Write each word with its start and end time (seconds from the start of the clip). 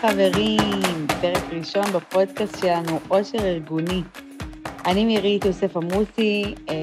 חברים, 0.00 1.06
פרק 1.20 1.42
ראשון 1.52 1.84
בפודקאסט 1.84 2.58
שלנו, 2.60 2.98
עושר 3.08 3.38
ארגוני. 3.38 4.02
אני 4.86 5.04
מירית 5.04 5.44
יוסף 5.44 5.76
עמוסי, 5.76 6.54
אה, 6.68 6.74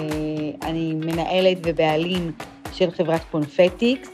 אני 0.69 0.93
מנהלת 0.93 1.57
ובעלים 1.65 2.31
של 2.73 2.91
חברת 2.91 3.21
קונפטיקס, 3.31 4.09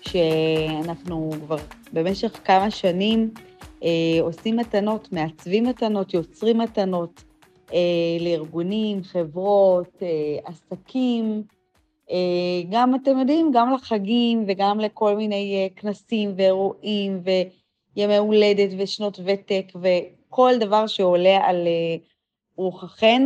שאנחנו 0.00 1.30
כבר 1.46 1.56
במשך 1.92 2.40
כמה 2.44 2.70
שנים 2.70 3.30
אה, 3.84 3.88
עושים 4.20 4.56
מתנות, 4.56 5.12
מעצבים 5.12 5.64
מתנות, 5.64 6.14
יוצרים 6.14 6.58
מתנות 6.58 7.24
אה, 7.72 7.78
לארגונים, 8.20 9.02
חברות, 9.02 10.02
עסקים, 10.44 11.42
גם, 12.70 12.94
אתם 12.94 13.18
יודעים, 13.18 13.50
גם 13.54 13.72
לחגים 13.72 14.44
וגם 14.48 14.80
לכל 14.80 15.16
מיני 15.16 15.68
כנסים 15.76 16.32
ואירועים, 16.36 17.20
ו... 17.24 17.30
ימי 17.96 18.16
הולדת 18.16 18.70
ושנות 18.78 19.20
ותק 19.24 19.72
וכל 19.74 20.52
דבר 20.60 20.86
שעולה 20.86 21.36
על 21.44 21.66
אה, 21.66 21.96
רוחכן. 22.56 23.22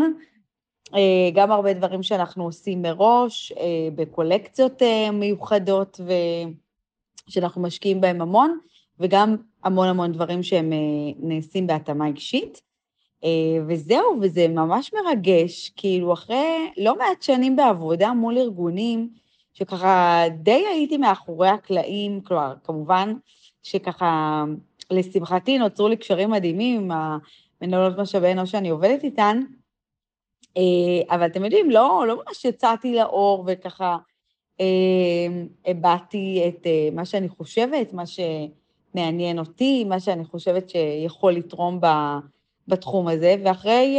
אה, 0.95 1.31
גם 1.35 1.53
הרבה 1.53 1.73
דברים 1.73 2.03
שאנחנו 2.03 2.45
עושים 2.45 2.83
מראש, 2.83 3.53
אה, 3.53 3.89
בקולקציות 3.95 4.83
מיוחדות 5.13 6.01
ושאנחנו 7.29 7.63
משקיעים 7.63 8.01
בהם 8.01 8.21
המון, 8.21 8.59
וגם 9.01 9.37
המון 9.65 9.89
המון 9.89 10.13
דברים 10.13 10.43
שהם 10.43 10.73
נעשים 11.19 11.67
בהתאמה 11.67 12.07
אישית. 12.07 12.63
וזהו, 13.69 14.19
וזה 14.23 14.49
ממש 14.49 14.91
מרגש, 14.95 15.73
כאילו 15.77 16.13
אחרי 16.13 16.71
לא 16.77 16.97
מעט 16.99 17.23
שנים 17.23 17.57
בעבודה 17.57 18.13
מול 18.13 18.39
ארגונים, 18.39 19.09
שככה 19.55 20.23
די 20.43 20.65
הייתי 20.73 20.97
מאחורי 20.97 21.49
הקלעים, 21.49 22.21
כלומר, 22.21 22.55
כמובן, 22.65 23.15
שככה, 23.71 24.45
לשמחתי, 24.91 25.59
נוצרו 25.59 25.89
לי 25.89 25.97
קשרים 25.97 26.31
מדהימים 26.31 26.91
עם 26.91 27.19
המנהלות 27.63 27.99
משאבי 27.99 28.33
אנוש 28.33 28.51
שאני 28.51 28.69
עובדת 28.69 29.05
איתן, 29.05 29.41
אה, 30.57 31.15
אבל 31.17 31.27
אתם 31.27 31.45
יודעים, 31.45 31.71
לא, 31.71 32.05
לא 32.09 32.17
ממש 32.17 32.45
יצאתי 32.45 32.95
לאור 32.95 33.45
וככה 33.47 33.97
אה, 34.61 34.67
הבעתי 35.67 36.45
את 36.49 36.67
אה, 36.67 36.89
מה 36.93 37.05
שאני 37.05 37.29
חושבת, 37.29 37.93
מה 37.93 38.03
שמעניין 38.07 39.39
אותי, 39.39 39.85
מה 39.85 40.01
שאני 40.01 40.25
חושבת 40.25 40.71
שיכול 40.71 41.33
לתרום 41.33 41.81
בתחום 42.69 43.09
הזה, 43.09 43.35
ואחרי 43.45 43.99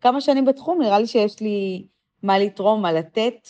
כמה 0.00 0.20
שנים 0.20 0.44
בתחום, 0.44 0.82
נראה 0.82 0.98
לי 0.98 1.06
שיש 1.06 1.40
לי 1.40 1.86
מה 2.22 2.38
לתרום, 2.38 2.82
מה 2.82 2.92
לתת 2.92 3.48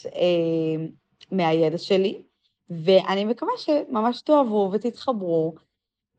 מהידע 1.33 1.78
שלי. 1.78 2.22
ואני 2.83 3.25
מקווה 3.25 3.53
שממש 3.56 4.20
תאהבו 4.20 4.70
ותתחברו, 4.72 5.55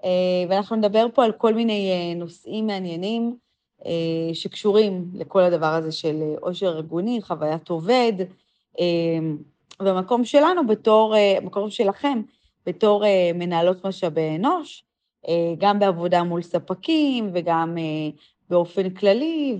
אה, 0.04 0.10
ואנחנו 0.50 0.76
נדבר 0.76 1.06
פה 1.14 1.26
על 1.26 1.32
כל 1.32 1.54
מיני 1.54 1.92
אה, 1.92 2.20
נושאים 2.20 2.68
מעניינים 2.68 3.38
אה, 3.86 4.34
שקשורים 4.34 5.06
לכל 5.14 5.42
הדבר 5.42 5.74
הזה 5.74 5.92
של 5.92 6.34
עושר 6.42 6.68
ארגוני, 6.68 7.22
חוויית 7.22 7.70
עובד, 7.70 8.14
במקום 9.80 10.26
שלנו 10.26 10.68
בתור, 10.68 11.16
במקום 11.42 11.70
שלכם, 11.70 12.22
בתור 12.66 13.04
מנהלות 13.36 13.86
משאבי 13.86 14.36
אנוש, 14.36 14.84
גם 15.58 15.80
בעבודה 15.80 16.24
מול 16.24 16.42
ספקים 16.42 17.30
וגם 17.34 17.78
באופן 18.50 18.90
כללי, 18.90 19.58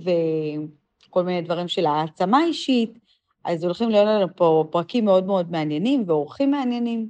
וכל 1.08 1.22
מיני 1.22 1.42
דברים 1.42 1.68
של 1.68 1.86
העצמה 1.86 2.44
אישית, 2.44 2.98
אז 3.46 3.64
הולכים 3.64 3.90
להיות 3.90 4.06
לנו 4.06 4.26
פה 4.36 4.64
פרקים 4.70 5.04
מאוד 5.04 5.26
מאוד 5.26 5.50
מעניינים 5.50 6.04
ואורחים 6.06 6.50
מעניינים. 6.50 7.08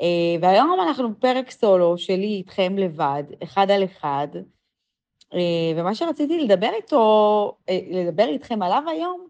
אה, 0.00 0.36
והיום 0.40 0.80
אנחנו 0.80 1.10
בפרק 1.10 1.50
סולו 1.50 1.98
שלי 1.98 2.26
איתכם 2.26 2.78
לבד, 2.78 3.22
אחד 3.42 3.70
על 3.70 3.84
אחד, 3.84 4.28
אה, 5.34 5.72
ומה 5.76 5.94
שרציתי 5.94 6.38
לדבר 6.38 6.70
איתו, 6.76 7.56
אה, 7.68 7.78
לדבר 7.90 8.28
איתכם 8.28 8.62
עליו 8.62 8.82
היום, 8.86 9.26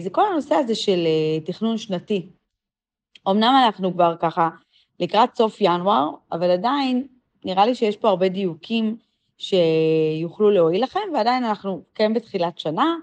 זה 0.00 0.10
כל 0.10 0.26
הנושא 0.26 0.54
הזה 0.54 0.74
של 0.74 1.06
תכנון 1.44 1.78
שנתי. 1.78 2.28
אמנם 3.28 3.62
אנחנו 3.64 3.92
כבר 3.92 4.14
ככה 4.20 4.48
לקראת 5.00 5.36
סוף 5.36 5.56
ינואר, 5.60 6.10
אבל 6.32 6.50
עדיין 6.50 7.06
נראה 7.44 7.66
לי 7.66 7.74
שיש 7.74 7.96
פה 7.96 8.08
הרבה 8.08 8.28
דיוקים 8.28 8.96
שיוכלו 9.38 10.50
להועיל 10.50 10.82
לכם, 10.82 11.00
ועדיין 11.14 11.44
אנחנו 11.44 11.82
כן 11.94 12.14
בתחילת 12.14 12.58
שנה, 12.58 12.96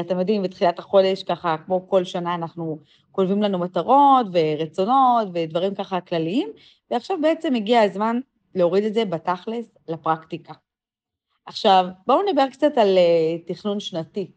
אתם 0.00 0.18
יודעים, 0.18 0.42
בתחילת 0.42 0.78
החודש, 0.78 1.22
ככה, 1.22 1.56
כמו 1.66 1.88
כל 1.88 2.04
שנה, 2.04 2.34
אנחנו 2.34 2.78
כותבים 3.12 3.42
לנו 3.42 3.58
מטרות 3.58 4.26
ורצונות 4.32 5.28
ודברים 5.34 5.74
ככה 5.74 6.00
כלליים, 6.00 6.48
ועכשיו 6.90 7.16
בעצם 7.22 7.54
הגיע 7.54 7.80
הזמן 7.80 8.20
להוריד 8.54 8.84
את 8.84 8.94
זה 8.94 9.04
בתכלס 9.04 9.66
לפרקטיקה. 9.88 10.52
עכשיו, 11.46 11.86
בואו 12.06 12.22
נדבר 12.22 12.48
קצת 12.50 12.78
על 12.78 12.98
uh, 12.98 13.48
תכנון 13.48 13.80
שנתי. 13.80 14.30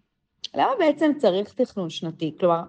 למה 0.55 0.71
בעצם 0.79 1.11
צריך 1.17 1.53
תכנון 1.53 1.89
שנתי? 1.89 2.35
כלומר, 2.39 2.61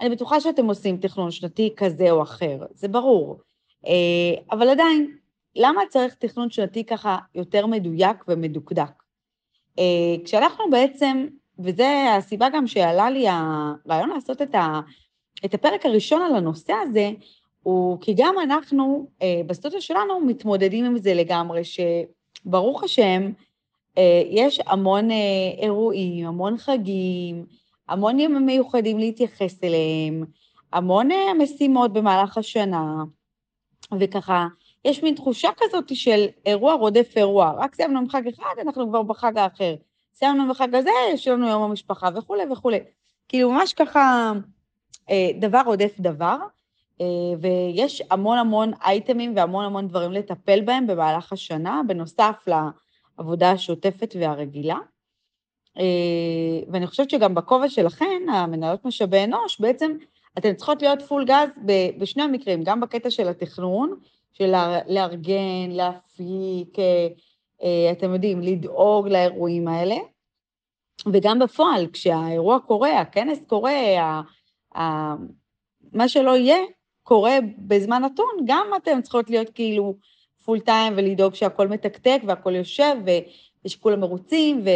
אני 0.00 0.10
בטוחה 0.10 0.40
שאתם 0.40 0.66
עושים 0.66 0.96
תכנון 0.96 1.30
שנתי 1.30 1.72
כזה 1.76 2.10
או 2.10 2.22
אחר, 2.22 2.58
זה 2.74 2.88
ברור. 2.88 3.40
Uh, 3.84 3.88
אבל 4.50 4.68
עדיין, 4.68 5.16
למה 5.56 5.80
צריך 5.88 6.14
תכנון 6.14 6.50
שנתי 6.50 6.84
ככה 6.84 7.18
יותר 7.34 7.66
מדויק 7.66 8.24
ומדוקדק? 8.28 9.02
כשאנחנו 10.24 10.64
בעצם 10.70 11.26
וזה 11.58 12.14
הסיבה 12.18 12.48
גם 12.52 12.66
שעלה 12.66 13.10
לי 13.10 13.26
הרעיון 13.28 14.10
לעשות 14.10 14.42
את, 14.42 14.54
ה, 14.54 14.80
את 15.44 15.54
הפרק 15.54 15.86
הראשון 15.86 16.22
על 16.22 16.36
הנושא 16.36 16.72
הזה, 16.72 17.10
הוא 17.62 17.98
כי 18.00 18.14
גם 18.16 18.34
אנחנו, 18.42 19.06
אה, 19.22 19.40
בסטודיו 19.46 19.82
שלנו, 19.82 20.20
מתמודדים 20.20 20.84
עם 20.84 20.98
זה 20.98 21.14
לגמרי, 21.14 21.62
שברוך 21.64 22.84
השם, 22.84 23.30
אה, 23.98 24.22
יש 24.30 24.60
המון 24.66 25.10
אה, 25.10 25.16
אירועים, 25.58 26.26
המון 26.26 26.58
חגים, 26.58 27.46
המון 27.88 28.20
ימים 28.20 28.46
מיוחדים 28.46 28.98
להתייחס 28.98 29.64
אליהם, 29.64 30.24
המון 30.72 31.08
משימות 31.38 31.92
במהלך 31.92 32.38
השנה, 32.38 33.04
וככה, 34.00 34.46
יש 34.84 35.02
מין 35.02 35.14
תחושה 35.14 35.48
כזאת 35.56 35.96
של 35.96 36.26
אירוע 36.46 36.74
רודף 36.74 37.12
אירוע, 37.16 37.52
רק 37.58 37.74
סיימנו 37.74 37.98
עם 37.98 38.08
חג 38.08 38.28
אחד, 38.28 38.54
אנחנו 38.62 38.88
כבר 38.88 39.02
בחג 39.02 39.38
האחר. 39.38 39.74
סיימנו 40.14 40.48
בחג 40.48 40.74
הזה, 40.74 40.90
יש 41.12 41.28
לנו 41.28 41.48
יום 41.48 41.62
המשפחה 41.62 42.08
וכולי 42.16 42.42
וכולי. 42.52 42.78
כאילו 43.28 43.50
ממש 43.50 43.72
ככה 43.72 44.32
אה, 45.10 45.30
דבר 45.40 45.62
עודף 45.66 45.94
דבר, 46.00 46.36
אה, 47.00 47.06
ויש 47.40 48.02
המון 48.10 48.38
המון 48.38 48.72
אייטמים 48.84 49.36
והמון 49.36 49.64
המון 49.64 49.88
דברים 49.88 50.12
לטפל 50.12 50.60
בהם 50.60 50.86
במהלך 50.86 51.32
השנה, 51.32 51.80
בנוסף 51.86 52.46
לעבודה 52.46 53.50
השוטפת 53.50 54.14
והרגילה. 54.20 54.78
אה, 55.78 55.84
ואני 56.72 56.86
חושבת 56.86 57.10
שגם 57.10 57.34
בכובע 57.34 57.68
שלכן, 57.68 58.22
המנהלות 58.32 58.84
משאבי 58.84 59.24
אנוש, 59.24 59.60
בעצם 59.60 59.92
אתן 60.38 60.54
צריכות 60.54 60.82
להיות 60.82 61.02
full 61.02 61.24
גז 61.24 61.48
בשני 61.98 62.22
המקרים, 62.22 62.64
גם 62.64 62.80
בקטע 62.80 63.10
של 63.10 63.28
התכנון, 63.28 63.98
של 64.32 64.52
לארגן, 64.88 65.70
להפיק, 65.70 66.78
אתם 67.92 68.12
יודעים, 68.12 68.40
לדאוג 68.40 69.08
לאירועים 69.08 69.68
האלה, 69.68 69.96
וגם 71.12 71.38
בפועל, 71.38 71.86
כשהאירוע 71.92 72.58
קורה, 72.66 73.00
הכנס 73.00 73.38
קורה, 73.46 74.00
ה, 74.00 74.22
ה, 74.78 75.14
מה 75.92 76.08
שלא 76.08 76.36
יהיה, 76.36 76.58
קורה 77.02 77.38
בזמן 77.58 78.02
נתון, 78.04 78.34
גם 78.44 78.66
אתם 78.76 79.02
צריכות 79.02 79.30
להיות 79.30 79.50
כאילו 79.50 79.94
full 80.44 80.60
time 80.60 80.92
ולדאוג 80.96 81.34
שהכל 81.34 81.68
מתקתק 81.68 82.20
והכל 82.26 82.54
יושב 82.54 82.96
ושכולם 83.64 84.00
מרוצים 84.00 84.60
ו, 84.64 84.68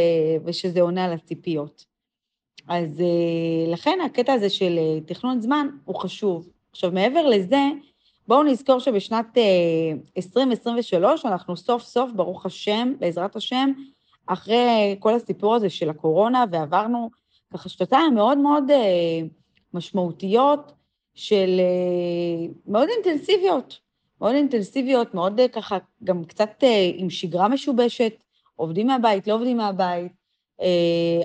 ושזה 0.45 0.81
עונה 0.81 1.05
על 1.05 1.13
הציפיות. 1.13 1.85
אז 2.69 3.01
אה, 3.01 3.73
לכן 3.73 3.99
הקטע 4.07 4.33
הזה 4.33 4.51
של 4.51 4.79
אה, 4.79 5.01
תכנון 5.07 5.41
זמן 5.41 5.69
הוא 5.85 5.97
חשוב. 5.97 6.49
עכשיו, 6.71 6.93
מעבר 6.93 7.27
לזה, 7.27 7.63
בואו 8.29 8.43
נזכור 8.43 8.79
שבשנת 8.79 9.39
2023 10.17 11.25
אה, 11.25 11.31
אנחנו 11.31 11.57
סוף 11.57 11.83
סוף, 11.83 12.11
ברוך 12.13 12.47
השם, 12.47 12.93
בעזרת 12.99 13.37
השם, 13.37 13.73
אחרי 14.27 14.97
כל 14.99 15.15
הסיפור 15.15 15.55
הזה 15.55 15.71
של 15.71 15.91
הקורונה, 15.91 16.45
ועברנו 16.51 17.11
ככה 17.53 17.69
שנתיים 17.69 18.15
מאוד 18.15 18.39
מאוד 18.39 18.71
אה, 18.71 19.21
משמעותיות 19.75 20.73
של 21.15 21.61
אה, 21.61 22.53
מאוד 22.67 22.89
אינטנסיביות, 22.89 23.79
מאוד 24.21 24.35
אינטנסיביות, 24.35 25.15
מאוד 25.15 25.41
ככה 25.53 25.79
גם 26.05 26.25
קצת 26.25 26.65
עם 26.95 27.11
שגרה 27.11 27.49
משובשת, 27.49 28.13
עובדים 28.57 28.87
מהבית, 28.87 29.27
לא 29.27 29.35
עובדים 29.35 29.57
מהבית, 29.57 30.13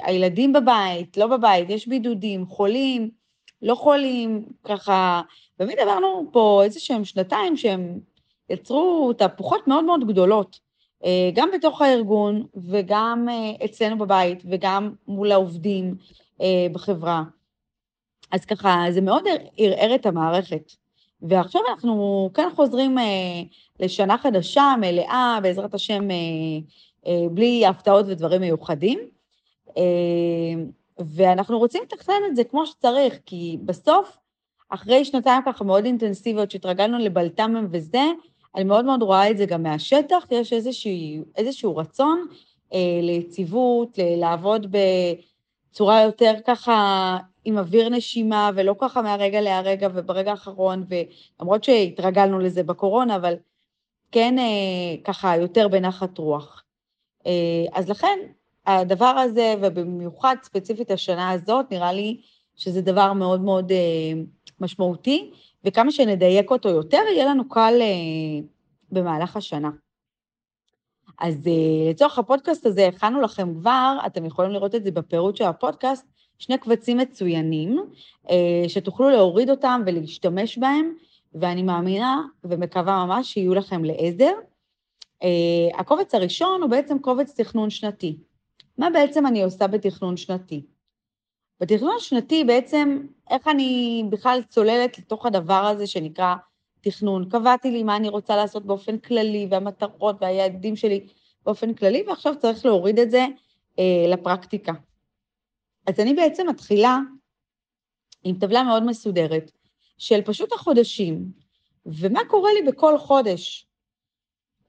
הילדים 0.04 0.54
בבית, 0.54 1.18
לא 1.18 1.28
בבית, 1.28 1.70
יש 1.70 1.88
בידודים, 1.88 2.46
חולים, 2.46 3.10
לא 3.62 3.76
חולים, 3.76 4.46
ככה, 4.64 5.22
באמת 5.60 5.78
עברנו 5.78 6.30
פה 6.32 6.62
איזה 6.64 6.80
שהם 6.80 7.06
שנתיים 7.06 7.58
שהם 7.58 8.00
יצרו 8.50 9.14
תהפוכות 9.18 9.68
מאוד 9.68 9.84
מאוד 9.84 10.08
גדולות. 10.08 10.60
אה, 11.06 11.30
גם 11.34 11.50
בתוך 11.54 11.82
הארגון 11.82 12.46
וגם 12.56 13.28
אה, 13.30 13.66
אצלנו 13.66 13.98
בבית 13.98 14.44
וגם 14.50 14.94
מול 15.08 15.32
העובדים 15.32 15.96
אה, 16.42 16.68
בחברה. 16.72 17.24
אז 18.32 18.46
ככה, 18.46 18.86
זה 18.90 19.02
מאוד 19.02 19.24
ערער 19.58 19.96
את 19.96 20.06
המערכת. 20.06 20.72
ועכשיו 21.22 21.62
אנחנו 21.70 22.30
כן 22.34 22.50
חוזרים 22.56 22.98
לשנה 23.80 24.18
חדשה, 24.18 24.74
מלאה, 24.82 25.40
בעזרת 25.44 25.74
השם, 25.74 26.08
בלי 27.32 27.66
הפתעות 27.66 28.06
ודברים 28.10 28.42
מיוחדים. 28.42 29.00
ואנחנו 31.00 31.60
רוצים 31.60 31.84
לתכנן 31.84 32.16
את 32.28 32.36
זה 32.36 32.44
כמו 32.44 32.66
שצריך, 32.66 33.20
כי 33.26 33.58
בסוף, 33.66 34.18
אחרי 34.74 35.06
שנתיים 35.06 35.42
ככה 35.46 35.64
מאוד 35.64 35.86
אינטנסיביות, 35.86 36.52
שהתרגלנו 36.52 36.98
לבלת"מים 36.98 37.68
וזה, 37.72 38.04
אני 38.56 38.64
מאוד 38.64 38.86
מאוד 38.86 39.02
רואה 39.02 39.32
את 39.32 39.38
זה 39.38 39.46
גם 39.46 39.64
מהשטח, 39.64 40.26
יש 40.32 40.54
איזשהו, 40.54 40.92
איזשהו 41.36 41.78
רצון 41.78 42.26
אה, 42.74 43.00
ליציבות, 43.02 44.00
לעבוד 44.18 44.76
בצורה 45.72 46.02
יותר 46.02 46.34
ככה 46.48 47.18
עם 47.46 47.58
אוויר 47.58 47.90
נשימה, 47.90 48.52
ולא 48.56 48.76
ככה 48.80 49.02
מהרגע 49.02 49.42
להרגע 49.42 49.88
וברגע 49.94 50.32
האחרון, 50.32 50.84
ולמרות 50.88 51.64
שהתרגלנו 51.64 52.40
לזה 52.40 52.64
בקורונה, 52.64 53.16
אבל 53.16 53.34
כן 54.12 54.40
אה, 54.40 55.04
ככה 55.04 55.38
יותר 55.38 55.68
בנחת 55.68 56.18
רוח. 56.18 56.64
אה, 57.26 57.66
אז 57.74 57.90
לכן, 57.90 58.20
הדבר 58.66 59.06
הזה, 59.06 59.56
ובמיוחד 59.62 60.36
ספציפית 60.44 60.92
השנה 60.92 61.32
הזאת, 61.32 61.66
נראה 61.72 61.94
לי 61.94 62.22
שזה 62.56 62.82
דבר 62.82 63.14
מאוד 63.14 63.42
מאוד 63.42 63.72
אה, 63.72 64.22
משמעותי, 64.60 65.32
וכמה 65.64 65.92
שנדייק 65.92 66.52
אותו 66.52 66.70
יותר, 66.70 67.02
יהיה 67.14 67.26
לנו 67.26 67.50
קל 67.50 67.74
אה, 67.82 68.48
במהלך 68.92 69.38
השנה. 69.38 69.70
אז 71.20 71.48
אה, 71.48 71.90
לצורך 71.90 72.20
הפודקאסט 72.20 72.66
הזה, 72.66 72.88
הכנו 72.88 73.22
לכם 73.22 73.54
כבר, 73.60 73.98
אתם 74.06 74.26
יכולים 74.26 74.52
לראות 74.52 74.76
את 74.76 74.84
זה 74.84 74.92
בפירוט 74.92 75.36
של 75.36 75.44
הפודקאסט, 75.44 76.06
שני 76.40 76.58
קבצים 76.58 76.98
מצוינים, 76.98 77.80
אה, 78.30 78.64
שתוכלו 78.68 79.10
להוריד 79.10 79.50
אותם 79.50 79.82
ולהשתמש 79.86 80.58
בהם, 80.58 80.94
ואני 81.36 81.64
מאמינה 81.64 82.22
ומקווה 82.44 83.06
ממש 83.06 83.34
שיהיו 83.34 83.54
לכם 83.54 83.86
לעזר. 83.86 84.34
אה, 85.24 85.80
הקובץ 85.80 86.16
הראשון 86.16 86.62
הוא 86.62 86.70
בעצם 86.70 87.00
קובץ 87.00 87.34
תכנון 87.42 87.70
שנתי. 87.70 88.18
מה 88.78 88.90
בעצם 88.90 89.28
אני 89.28 89.44
עושה 89.44 89.68
בתכנון 89.68 90.18
שנתי? 90.18 90.66
בתכנון 91.64 91.96
שנתי 92.00 92.44
בעצם, 92.44 93.00
איך 93.30 93.48
אני 93.48 94.04
בכלל 94.10 94.40
צוללת 94.50 94.98
לתוך 94.98 95.26
הדבר 95.26 95.54
הזה 95.54 95.88
שנקרא 95.88 96.36
תכנון. 96.82 97.30
קבעתי 97.30 97.72
לי 97.72 97.84
מה 97.84 97.96
אני 97.96 98.10
רוצה 98.10 98.36
לעשות 98.36 98.66
באופן 98.66 98.98
כללי, 98.98 99.48
והמטרות 99.52 100.16
והיעדים 100.22 100.76
שלי 100.76 101.08
באופן 101.46 101.74
כללי, 101.74 102.04
ועכשיו 102.08 102.34
צריך 102.40 102.66
להוריד 102.66 103.00
את 103.00 103.12
זה 103.12 103.26
אה, 103.80 104.06
לפרקטיקה. 104.08 104.74
אז 105.88 106.00
אני 106.00 106.14
בעצם 106.14 106.50
מתחילה 106.50 107.00
עם 108.24 108.36
טבלה 108.40 108.64
מאוד 108.64 108.84
מסודרת 108.84 109.52
של 109.98 110.22
פשוט 110.22 110.54
החודשים, 110.54 111.26
ומה 111.86 112.22
קורה 112.28 112.54
לי 112.54 112.72
בכל 112.72 112.98
חודש. 112.98 113.68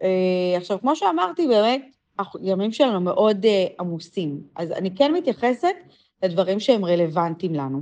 אה, 0.03 0.57
עכשיו, 0.57 0.81
כמו 0.81 0.97
שאמרתי, 0.97 1.47
באמת, 1.47 1.97
הימים 2.35 2.73
שלנו 2.73 3.01
מאוד 3.01 3.45
אה, 3.45 3.67
עמוסים, 3.81 4.43
אז 4.57 4.73
אני 4.73 4.97
כן 4.97 5.13
מתייחסת 5.13 5.77
לדברים 6.25 6.61
שהם 6.61 6.85
רלוונטיים 6.85 7.55
לנו. 7.55 7.81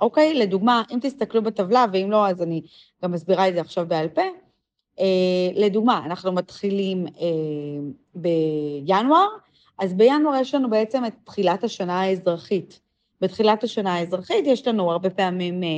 אוקיי? 0.00 0.34
לדוגמה, 0.34 0.82
אם 0.90 0.98
תסתכלו 1.02 1.42
בטבלה, 1.42 1.84
ואם 1.92 2.10
לא, 2.10 2.28
אז 2.28 2.42
אני 2.42 2.62
גם 3.02 3.12
מסבירה 3.12 3.48
את 3.48 3.54
זה 3.54 3.60
עכשיו 3.60 3.86
בעל 3.88 4.08
פה. 4.08 4.22
אה, 5.00 5.50
לדוגמה, 5.54 6.02
אנחנו 6.06 6.32
מתחילים 6.32 7.06
אה, 7.06 7.90
בינואר, 8.14 9.28
אז 9.78 9.94
בינואר 9.94 10.34
יש 10.40 10.54
לנו 10.54 10.70
בעצם 10.70 11.04
את 11.04 11.12
תחילת 11.24 11.64
השנה 11.64 12.00
האזרחית. 12.00 12.80
בתחילת 13.20 13.64
השנה 13.64 13.94
האזרחית 13.94 14.46
יש 14.46 14.66
לנו 14.66 14.90
הרבה 14.92 15.10
פעמים 15.10 15.62
אה, 15.62 15.68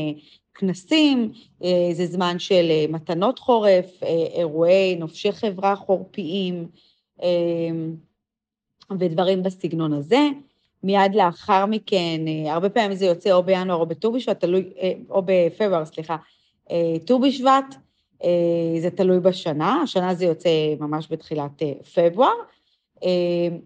כנסים, 0.54 1.32
אה, 1.64 1.88
זה 1.92 2.06
זמן 2.06 2.38
של 2.38 2.66
אה, 2.70 2.84
מתנות 2.88 3.38
חורף, 3.38 4.02
אה, 4.02 4.26
אירועי 4.34 4.96
נופשי 4.96 5.32
חברה 5.32 5.76
חורפיים 5.76 6.68
אה, 7.22 7.28
ודברים 8.98 9.42
בסגנון 9.42 9.92
הזה. 9.92 10.28
מיד 10.82 11.14
לאחר 11.14 11.66
מכן, 11.66 12.20
אה, 12.28 12.52
הרבה 12.52 12.68
פעמים 12.68 12.94
זה 12.94 13.06
יוצא 13.06 13.32
או 13.32 13.42
בינואר 13.42 13.76
או 13.76 13.86
בט"ו 13.86 14.12
בשבט, 14.12 14.40
תלוי, 14.40 14.72
אה, 14.80 14.92
או 15.10 15.22
בפברואר, 15.24 15.84
סליחה, 15.84 16.16
אה, 16.70 16.96
ט"ו 17.06 17.18
בשבט, 17.18 17.74
זה 18.78 18.90
תלוי 18.90 19.20
בשנה, 19.20 19.80
השנה 19.82 20.14
זה 20.14 20.24
יוצא 20.24 20.48
ממש 20.80 21.08
בתחילת 21.10 21.62
פברואר. 21.94 22.34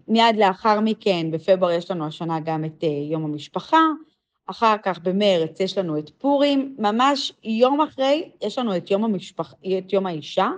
מיד 0.07 0.35
לאחר 0.37 0.79
מכן, 0.79 1.31
בפברואר 1.31 1.71
יש 1.71 1.91
לנו 1.91 2.07
השנה 2.07 2.39
גם 2.39 2.65
את 2.65 2.83
יום 3.09 3.25
המשפחה, 3.25 3.81
אחר 4.47 4.75
כך 4.83 4.99
במרץ 4.99 5.59
יש 5.59 5.77
לנו 5.77 5.97
את 5.97 6.09
פורים, 6.09 6.75
ממש 6.79 7.33
יום 7.43 7.81
אחרי 7.81 8.31
יש 8.41 8.57
לנו 8.57 8.77
את 8.77 8.91
יום, 8.91 9.03
המשפח, 9.03 9.53
את 9.79 9.93
יום 9.93 10.05
האישה, 10.05 10.49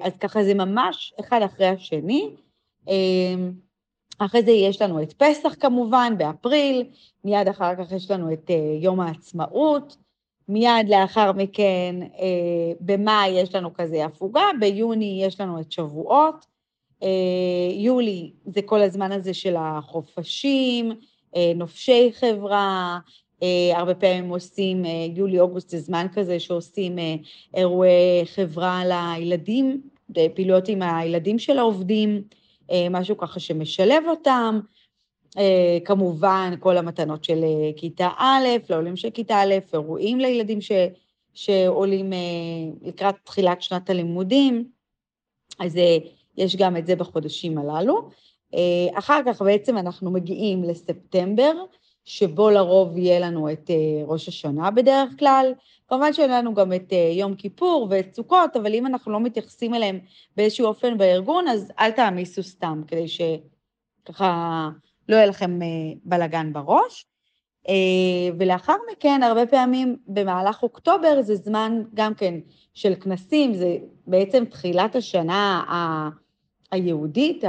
אז 0.00 0.16
ככה 0.20 0.44
זה 0.44 0.54
ממש 0.54 1.14
אחד 1.20 1.40
אחרי 1.42 1.66
השני. 1.66 2.30
אחרי 4.20 4.42
זה 4.42 4.50
יש 4.50 4.82
לנו 4.82 5.02
את 5.02 5.12
פסח 5.12 5.54
כמובן, 5.60 6.14
באפריל, 6.18 6.84
מיד 7.24 7.48
אחר 7.48 7.74
כך 7.76 7.92
יש 7.92 8.10
לנו 8.10 8.32
את 8.32 8.50
uh, 8.50 8.82
יום 8.84 9.00
העצמאות, 9.00 9.96
מיד 10.48 10.88
לאחר 10.88 11.32
מכן 11.32 11.96
uh, 12.02 12.18
במאי 12.80 13.28
יש 13.28 13.54
לנו 13.54 13.74
כזה 13.74 14.04
הפוגה, 14.04 14.44
ביוני 14.60 15.22
יש 15.26 15.40
לנו 15.40 15.60
את 15.60 15.72
שבועות, 15.72 16.46
uh, 17.00 17.06
יולי 17.72 18.32
זה 18.46 18.62
כל 18.62 18.82
הזמן 18.82 19.12
הזה 19.12 19.34
של 19.34 19.56
החופשים, 19.58 20.92
נופשי 21.54 22.10
חברה, 22.12 22.98
הרבה 23.74 23.94
פעמים 23.94 24.28
עושים, 24.28 24.84
יולי-אוגוסט 25.14 25.68
זה 25.68 25.78
זמן 25.78 26.06
כזה 26.12 26.40
שעושים 26.40 26.98
אירועי 27.54 28.22
חברה 28.24 28.82
לילדים, 28.84 29.80
פעילויות 30.34 30.68
עם 30.68 30.82
הילדים 30.82 31.38
של 31.38 31.58
העובדים, 31.58 32.10
אה, 32.16 32.39
משהו 32.90 33.16
ככה 33.16 33.40
שמשלב 33.40 34.04
אותם. 34.08 34.60
אה, 35.38 35.78
כמובן, 35.84 36.54
כל 36.60 36.76
המתנות 36.76 37.24
של 37.24 37.44
אה, 37.44 37.70
כיתה 37.76 38.08
א', 38.16 38.46
לעולים 38.70 38.96
של 38.96 39.10
כיתה 39.10 39.36
א', 39.42 39.54
אירועים 39.72 40.20
לילדים 40.20 40.60
ש, 40.60 40.72
שעולים 41.34 42.12
לקראת 42.82 43.14
תחילת 43.24 43.62
שנת 43.62 43.90
הלימודים, 43.90 44.68
אז 45.58 45.78
יש 46.36 46.56
גם 46.56 46.76
את 46.76 46.86
זה 46.86 46.96
בחודשים 46.96 47.58
הללו. 47.58 48.08
אחר 48.94 49.20
כך 49.26 49.42
בעצם 49.42 49.78
אנחנו 49.78 50.10
מגיעים 50.10 50.64
לספטמבר, 50.64 51.52
שבו 52.04 52.50
לרוב 52.50 52.98
יהיה 52.98 53.20
לנו 53.20 53.52
את 53.52 53.70
ראש 54.06 54.28
השנה 54.28 54.70
בדרך 54.70 55.18
כלל, 55.18 55.52
כמובן 55.90 56.12
שאין 56.12 56.30
לנו 56.30 56.54
גם 56.54 56.72
את 56.72 56.92
אה, 56.92 57.12
יום 57.12 57.34
כיפור 57.34 57.86
ואת 57.90 58.14
סוכות, 58.14 58.56
אבל 58.56 58.74
אם 58.74 58.86
אנחנו 58.86 59.12
לא 59.12 59.20
מתייחסים 59.20 59.74
אליהם 59.74 59.98
באיזשהו 60.36 60.66
אופן 60.66 60.98
בארגון, 60.98 61.48
אז 61.48 61.72
אל 61.78 61.90
תעמיסו 61.90 62.42
סתם, 62.42 62.82
כדי 62.86 63.06
שככה 63.08 64.68
לא 65.08 65.16
יהיה 65.16 65.26
לכם 65.26 65.62
אה, 65.62 65.68
בלגן 66.04 66.52
בראש. 66.52 67.06
אה, 67.68 67.74
ולאחר 68.38 68.76
מכן, 68.92 69.22
הרבה 69.22 69.46
פעמים 69.46 69.96
במהלך 70.06 70.62
אוקטובר 70.62 71.22
זה 71.22 71.34
זמן 71.34 71.82
גם 71.94 72.14
כן 72.14 72.34
של 72.74 72.94
כנסים, 72.94 73.54
זה 73.54 73.76
בעצם 74.06 74.44
תחילת 74.44 74.96
השנה 74.96 75.62
היהודית, 76.72 77.44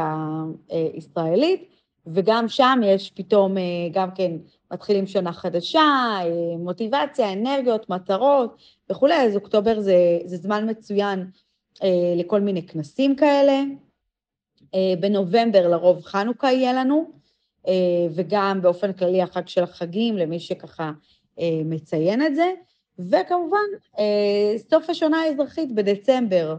הישראלית, 0.69 1.70
וגם 2.07 2.49
שם 2.49 2.79
יש 2.83 3.11
פתאום 3.11 3.55
גם 3.93 4.09
כן 4.15 4.31
מתחילים 4.71 5.07
שנה 5.07 5.33
חדשה, 5.33 5.79
אה, 6.21 6.57
מוטיבציה, 6.57 7.33
אנרגיות, 7.33 7.89
מטרות 7.89 8.55
וכולי, 8.89 9.13
אז 9.13 9.35
אוקטובר 9.35 9.79
זה, 9.79 10.19
זה 10.25 10.37
זמן 10.37 10.69
מצוין 10.69 11.27
אה, 11.83 12.13
לכל 12.17 12.41
מיני 12.41 12.67
כנסים 12.67 13.15
כאלה. 13.15 13.63
אה, 14.75 14.93
בנובמבר 14.99 15.67
לרוב 15.67 16.03
חנוכה 16.03 16.51
יהיה 16.51 16.73
לנו, 16.73 17.21
וגם 18.15 18.61
באופן 18.61 18.93
כללי 18.93 19.21
החג 19.21 19.47
של 19.47 19.63
החגים, 19.63 20.17
למי 20.17 20.39
שככה 20.39 20.91
מציין 21.65 22.25
את 22.25 22.35
זה, 22.35 22.53
וכמובן 22.99 23.57
סוף 24.69 24.89
השנה 24.89 25.21
האזרחית 25.21 25.75
בדצמבר, 25.75 26.55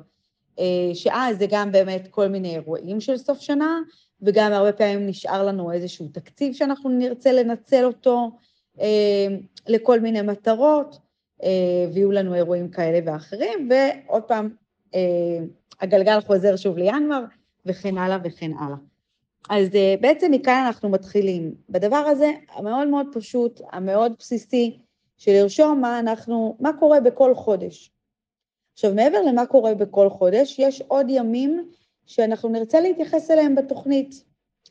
שאז 0.95 1.39
זה 1.39 1.47
גם 1.51 1.73
באמת 1.73 2.09
כל 2.11 2.29
מיני 2.29 2.55
אירועים 2.55 3.01
של 3.01 3.17
סוף 3.17 3.41
שנה, 3.41 3.81
וגם 4.23 4.53
הרבה 4.53 4.73
פעמים 4.73 5.07
נשאר 5.07 5.47
לנו 5.47 5.73
איזשהו 5.73 6.09
תקציב 6.09 6.55
שאנחנו 6.55 6.91
נרצה 6.91 7.33
לנצל 7.33 7.85
אותו 7.85 8.31
אה, 8.81 9.27
לכל 9.69 10.01
מיני 10.01 10.23
מטרות, 10.23 10.99
אה, 11.43 11.87
ויהיו 11.95 12.13
לנו 12.13 12.35
אירועים 12.35 12.71
כאלה 12.71 12.99
ואחרים, 13.05 13.69
ועוד 13.71 14.23
פעם, 14.23 14.49
אה, 14.95 15.39
הגלגל 15.81 16.21
חוזר 16.21 16.57
שוב 16.57 16.79
לינואר, 16.79 17.25
וכן 17.67 17.99
הלאה 17.99 18.19
וכן 18.25 18.51
הלאה. 18.59 18.77
אז 19.51 19.75
אה, 19.75 19.95
בעצם 20.01 20.31
מכאן 20.31 20.65
אנחנו 20.67 20.89
מתחילים. 20.89 21.55
בדבר 21.69 21.97
הזה, 21.97 22.31
המאוד 22.55 22.89
מאוד 22.89 23.07
פשוט, 23.13 23.61
המאוד 23.73 24.13
בסיסי, 24.19 24.79
של 25.17 25.33
לרשום 25.33 25.81
מה 25.81 25.99
אנחנו, 25.99 26.57
מה 26.61 26.71
קורה 26.79 27.01
בכל 27.01 27.35
חודש. 27.35 27.91
עכשיו, 28.73 28.95
מעבר 28.95 29.23
למה 29.23 29.47
קורה 29.47 29.75
בכל 29.75 30.11
חודש, 30.11 30.59
יש 30.59 30.83
עוד 30.89 31.07
ימים 31.09 31.71
שאנחנו 32.07 32.49
נרצה 32.49 32.81
להתייחס 32.81 33.31
אליהם 33.31 33.55
בתוכנית. 33.55 34.25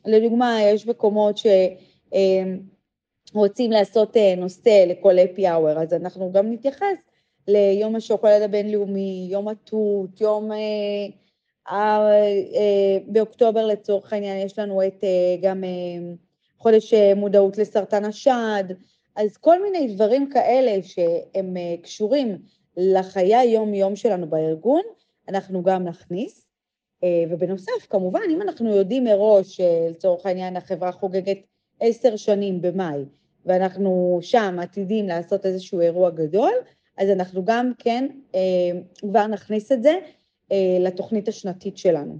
לדוגמה, 0.06 0.58
יש 0.62 0.86
מקומות 0.86 1.40
שרוצים 3.30 3.70
לעשות 3.70 4.16
אה, 4.16 4.34
נושא 4.36 4.84
לכל 4.88 5.18
אפי 5.18 5.50
אאואר, 5.50 5.78
אז 5.82 5.92
אנחנו 5.92 6.32
גם 6.32 6.52
נתייחס 6.52 6.96
ליום 7.48 7.96
השוקולד 7.96 8.42
הבינלאומי, 8.42 9.28
יום 9.30 9.48
התות, 9.48 10.20
יום... 10.20 10.52
אה, 10.52 10.58
אה, 11.70 11.98
אה, 12.54 12.98
באוקטובר 13.06 13.66
לצורך 13.66 14.12
העניין 14.12 14.46
יש 14.46 14.58
לנו 14.58 14.86
את 14.86 15.04
אה, 15.04 15.36
גם 15.42 15.64
אה, 15.64 16.14
חודש 16.58 16.94
אה, 16.94 17.14
מודעות 17.14 17.58
לסרטן 17.58 18.04
השד, 18.04 18.64
אז 19.16 19.36
כל 19.36 19.62
מיני 19.62 19.94
דברים 19.94 20.30
כאלה 20.30 20.82
שהם 20.82 21.56
אה, 21.56 21.74
קשורים 21.82 22.38
לחיי 22.76 23.36
היום-יום 23.36 23.96
שלנו 23.96 24.30
בארגון, 24.30 24.82
אנחנו 25.28 25.62
גם 25.62 25.84
נכניס. 25.84 26.51
אה, 27.04 27.24
ובנוסף, 27.30 27.86
כמובן, 27.90 28.20
אם 28.30 28.42
אנחנו 28.42 28.76
יודעים 28.76 29.04
מראש, 29.04 29.60
לצורך 29.90 30.26
העניין 30.26 30.56
החברה 30.56 30.92
חוגגת 30.92 31.38
עשר 31.80 32.16
שנים 32.16 32.62
במאי, 32.62 33.04
ואנחנו 33.46 34.18
שם 34.22 34.56
עתידים 34.60 35.08
לעשות 35.08 35.46
איזשהו 35.46 35.80
אירוע 35.80 36.10
גדול, 36.10 36.52
אז 36.98 37.08
אנחנו 37.08 37.44
גם 37.44 37.72
כן 37.78 38.08
אה, 38.34 38.40
כבר 38.98 39.26
נכניס 39.26 39.72
את 39.72 39.82
זה 39.82 39.98
לתוכנית 40.80 41.28
השנתית 41.28 41.78
שלנו. 41.78 42.18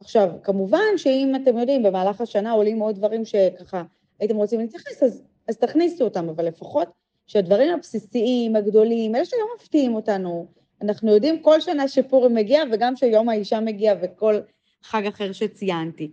עכשיו, 0.00 0.30
כמובן 0.42 0.96
שאם 0.96 1.32
אתם 1.42 1.58
יודעים, 1.58 1.82
במהלך 1.82 2.20
השנה 2.20 2.52
עולים 2.52 2.78
עוד 2.78 2.96
דברים 2.96 3.24
שככה 3.24 3.82
הייתם 4.20 4.36
רוצים 4.36 4.60
להתייחס, 4.60 5.02
אז, 5.02 5.22
אז 5.48 5.56
תכניסו 5.56 6.04
אותם, 6.04 6.28
אבל 6.28 6.44
לפחות 6.44 6.88
שהדברים 7.26 7.74
הבסיסיים, 7.74 8.56
הגדולים, 8.56 9.14
אלה 9.14 9.24
שלא 9.24 9.46
מפתיעים 9.56 9.94
אותנו, 9.94 10.46
אנחנו 10.82 11.14
יודעים 11.14 11.42
כל 11.42 11.60
שנה 11.60 11.88
שפורים 11.88 12.34
מגיע, 12.34 12.62
וגם 12.72 12.96
שיום 12.96 13.28
האישה 13.28 13.60
מגיע 13.60 13.94
וכל 14.02 14.36
חג 14.82 15.06
אחר 15.06 15.32
שציינתי. 15.32 16.10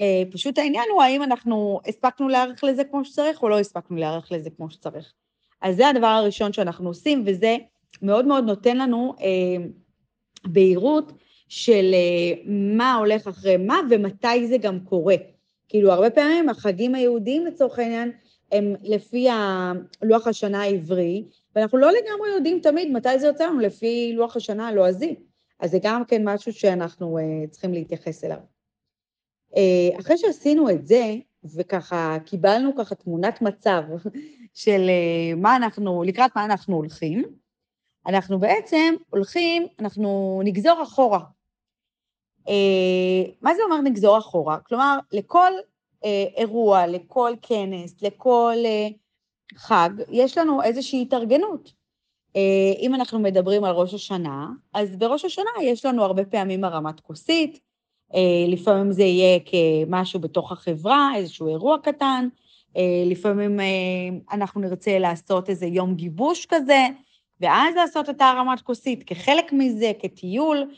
אה, 0.00 0.22
פשוט 0.30 0.58
העניין 0.58 0.84
הוא 0.92 1.02
האם 1.02 1.22
אנחנו 1.22 1.80
הספקנו 1.86 2.28
להיערך 2.28 2.64
לזה 2.64 2.84
כמו 2.84 3.04
שצריך, 3.04 3.42
או 3.42 3.48
לא 3.48 3.58
הספקנו 3.60 3.96
להיערך 3.96 4.32
לזה 4.32 4.50
כמו 4.50 4.70
שצריך. 4.70 5.12
אז 5.62 5.76
זה 5.76 5.88
הדבר 5.88 6.06
הראשון 6.06 6.52
שאנחנו 6.52 6.88
עושים, 6.88 7.22
וזה 7.26 7.56
מאוד 8.02 8.26
מאוד 8.26 8.44
נותן 8.44 8.76
לנו 8.76 9.14
אה, 9.20 9.66
בהירות 10.44 11.12
של 11.48 11.94
אה, 11.94 12.42
מה 12.46 12.94
הולך 12.94 13.26
אחרי 13.28 13.56
מה 13.56 13.80
ומתי 13.90 14.46
זה 14.46 14.58
גם 14.58 14.80
קורה. 14.80 15.16
כאילו, 15.68 15.92
הרבה 15.92 16.10
פעמים 16.10 16.48
החגים 16.48 16.94
היהודיים 16.94 17.46
לצורך 17.46 17.78
העניין, 17.78 18.12
הם 18.52 18.74
לפי 18.82 19.28
לוח 20.02 20.26
השנה 20.26 20.62
העברי, 20.62 21.24
ואנחנו 21.56 21.78
לא 21.78 21.90
לגמרי 21.90 22.28
יודעים 22.34 22.60
תמיד 22.60 22.92
מתי 22.92 23.18
זה 23.18 23.26
יוצא 23.26 23.46
לנו 23.46 23.60
לפי 23.60 24.12
לוח 24.14 24.36
השנה 24.36 24.68
הלועזי. 24.68 25.16
אז 25.60 25.70
זה 25.70 25.78
גם 25.82 26.04
כן 26.04 26.28
משהו 26.28 26.52
שאנחנו 26.52 27.18
uh, 27.18 27.50
צריכים 27.50 27.72
להתייחס 27.72 28.24
אליו. 28.24 28.38
Uh, 29.50 30.00
אחרי 30.00 30.18
שעשינו 30.18 30.70
את 30.70 30.86
זה, 30.86 31.14
וככה 31.44 32.16
קיבלנו 32.26 32.76
ככה 32.76 32.94
תמונת 32.94 33.42
מצב 33.42 33.82
של 34.54 34.80
uh, 34.80 35.36
מה 35.36 35.56
אנחנו, 35.56 36.02
לקראת 36.02 36.30
מה 36.36 36.44
אנחנו 36.44 36.76
הולכים, 36.76 37.24
אנחנו 38.06 38.38
בעצם 38.38 38.94
הולכים, 39.10 39.66
אנחנו 39.78 40.40
נגזור 40.44 40.82
אחורה. 40.82 41.20
Uh, 42.46 43.30
מה 43.42 43.54
זה 43.54 43.62
אומר 43.62 43.80
נגזור 43.80 44.18
אחורה? 44.18 44.58
כלומר, 44.60 44.98
לכל 45.12 45.52
אירוע, 46.36 46.86
לכל 46.86 47.32
כנס, 47.42 48.02
לכל 48.02 48.54
uh, 48.62 48.94
חג, 49.56 49.90
יש 50.10 50.38
לנו 50.38 50.62
איזושהי 50.62 51.02
התארגנות. 51.02 51.72
אה, 52.36 52.72
אם 52.80 52.94
אנחנו 52.94 53.18
מדברים 53.18 53.64
על 53.64 53.74
ראש 53.74 53.94
השנה, 53.94 54.48
אז 54.72 54.96
בראש 54.96 55.24
השנה 55.24 55.50
יש 55.62 55.84
לנו 55.84 56.04
הרבה 56.04 56.24
פעמים 56.24 56.64
הרמת 56.64 57.00
כוסית, 57.00 57.60
אה, 58.14 58.44
לפעמים 58.48 58.92
זה 58.92 59.02
יהיה 59.02 59.38
כמשהו 59.40 60.20
בתוך 60.20 60.52
החברה, 60.52 61.10
איזשהו 61.16 61.48
אירוע 61.48 61.78
קטן, 61.82 62.28
אה, 62.76 63.02
לפעמים 63.06 63.60
אנחנו 64.32 64.60
נרצה 64.60 64.98
לעשות 64.98 65.50
איזה 65.50 65.66
יום 65.66 65.94
גיבוש 65.94 66.46
כזה, 66.46 66.86
ואז 67.40 67.74
לעשות 67.74 68.10
את 68.10 68.20
הרמת 68.20 68.60
כוסית 68.60 69.02
כחלק 69.02 69.52
מזה, 69.52 69.92
כטיול. 69.98 70.70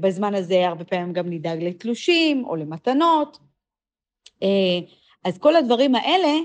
בזמן 0.00 0.34
הזה 0.34 0.68
הרבה 0.68 0.84
פעמים 0.84 1.12
גם 1.12 1.30
נדאג 1.30 1.62
לתלושים 1.62 2.44
או 2.44 2.56
למתנות. 2.56 3.38
אז 5.24 5.38
כל 5.38 5.56
הדברים 5.56 5.94
האלה, 5.94 6.38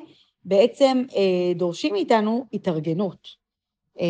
בעצם 0.46 1.04
אה, 1.16 1.54
דורשים 1.56 1.94
מאיתנו 1.94 2.46
התארגנות. 2.54 3.28
אה, 4.00 4.06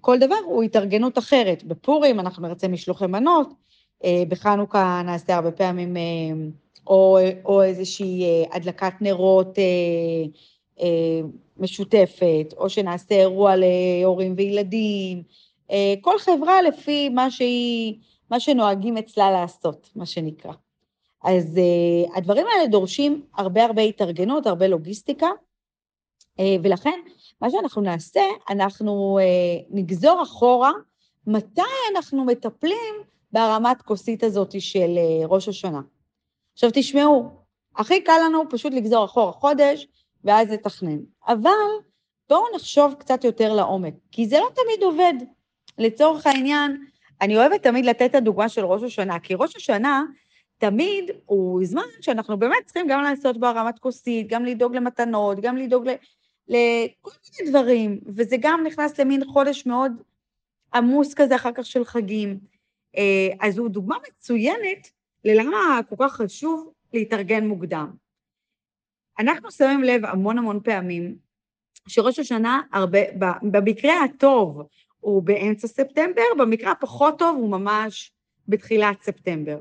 כל 0.00 0.18
דבר 0.18 0.36
הוא 0.44 0.62
התארגנות 0.62 1.18
אחרת. 1.18 1.64
בפורים 1.64 2.20
אנחנו 2.20 2.48
נרצה 2.48 2.68
משלוחי 2.68 3.06
מנות, 3.06 3.48
אה, 4.04 4.22
בחנוכה 4.28 5.02
נעשה 5.04 5.34
הרבה 5.36 5.50
פעמים 5.50 5.96
אה, 5.96 6.02
או, 6.86 7.18
או 7.44 7.62
איזושהי 7.62 8.24
אה, 8.24 8.56
הדלקת 8.56 8.92
נרות 9.00 9.58
אה, 9.58 9.64
אה, 10.80 11.20
משותפת, 11.56 12.54
או 12.56 12.70
שנעשה 12.70 13.14
אירוע 13.14 13.54
להורים 13.56 14.34
וילדים. 14.36 15.22
אה, 15.70 15.94
כל 16.00 16.18
חברה 16.18 16.62
לפי 16.62 17.08
מה 17.08 17.30
שהיא, 17.30 17.94
מה 18.30 18.40
שנוהגים 18.40 18.96
אצלה 18.96 19.30
לעשות, 19.30 19.90
מה 19.96 20.06
שנקרא. 20.06 20.52
אז 21.26 21.56
uh, 21.56 22.16
הדברים 22.16 22.46
האלה 22.46 22.66
דורשים 22.66 23.22
הרבה 23.34 23.64
הרבה 23.64 23.82
התארגנות, 23.82 24.46
הרבה 24.46 24.66
לוגיסטיקה, 24.66 25.26
uh, 25.26 26.42
ולכן 26.62 27.00
מה 27.40 27.50
שאנחנו 27.50 27.82
נעשה, 27.82 28.20
אנחנו 28.50 29.18
uh, 29.20 29.66
נגזור 29.70 30.22
אחורה 30.22 30.72
מתי 31.26 31.60
אנחנו 31.96 32.24
מטפלים 32.24 32.94
בהרמת 33.32 33.82
כוסית 33.82 34.22
הזאת 34.22 34.60
של 34.60 34.88
uh, 34.96 35.26
ראש 35.26 35.48
השנה. 35.48 35.80
עכשיו 36.52 36.70
תשמעו, 36.74 37.30
הכי 37.76 38.00
קל 38.00 38.18
לנו 38.24 38.42
פשוט 38.50 38.72
לגזור 38.72 39.04
אחורה 39.04 39.32
חודש, 39.32 39.86
ואז 40.24 40.50
לתכנן. 40.50 40.98
אבל 41.28 41.50
בואו 42.28 42.44
נחשוב 42.54 42.94
קצת 42.98 43.24
יותר 43.24 43.54
לעומק, 43.54 43.94
כי 44.12 44.26
זה 44.26 44.38
לא 44.38 44.48
תמיד 44.54 44.82
עובד. 44.82 45.14
לצורך 45.78 46.26
העניין, 46.26 46.86
אני 47.20 47.36
אוהבת 47.36 47.62
תמיד 47.62 47.84
לתת 47.84 48.10
את 48.10 48.14
הדוגמה 48.14 48.48
של 48.48 48.64
ראש 48.64 48.82
השנה, 48.82 49.18
כי 49.18 49.34
ראש 49.34 49.56
השנה 49.56 50.04
תמיד 50.58 51.10
הוא 51.26 51.64
זמן 51.64 51.82
שאנחנו 52.00 52.36
באמת 52.36 52.64
צריכים 52.64 52.86
גם 52.88 53.02
לעשות 53.02 53.40
בו 53.40 53.46
הרמת 53.46 53.78
כוסית, 53.78 54.28
גם 54.28 54.44
לדאוג 54.44 54.76
למתנות, 54.76 55.40
גם 55.40 55.56
לדאוג 55.56 55.88
לכל 56.48 57.10
מיני 57.40 57.50
דברים, 57.50 58.00
וזה 58.06 58.36
גם 58.40 58.60
נכנס 58.66 59.00
למין 59.00 59.24
חודש 59.24 59.66
מאוד 59.66 59.92
עמוס 60.74 61.14
כזה 61.14 61.36
אחר 61.36 61.50
כך 61.54 61.66
של 61.66 61.84
חגים. 61.84 62.38
אה, 62.96 63.28
אז 63.40 63.58
הוא 63.58 63.68
דוגמה 63.68 63.96
מצוינת 64.08 64.90
ללמה 65.24 65.80
כל 65.88 65.96
כך 65.98 66.12
חשוב 66.12 66.72
להתארגן 66.92 67.46
מוקדם. 67.46 67.90
אנחנו 69.18 69.50
שמים 69.50 69.82
לב 69.82 70.04
המון 70.04 70.38
המון 70.38 70.60
פעמים 70.64 71.16
שראש 71.88 72.18
השנה, 72.18 72.60
הרבה, 72.72 72.98
במקרה 73.42 74.04
הטוב 74.04 74.62
הוא 75.00 75.22
באמצע 75.22 75.68
ספטמבר, 75.68 76.22
במקרה 76.38 76.72
הפחות 76.72 77.18
טוב 77.18 77.36
הוא 77.36 77.50
ממש 77.50 78.12
בתחילת 78.48 79.02
ספטמבר. 79.02 79.60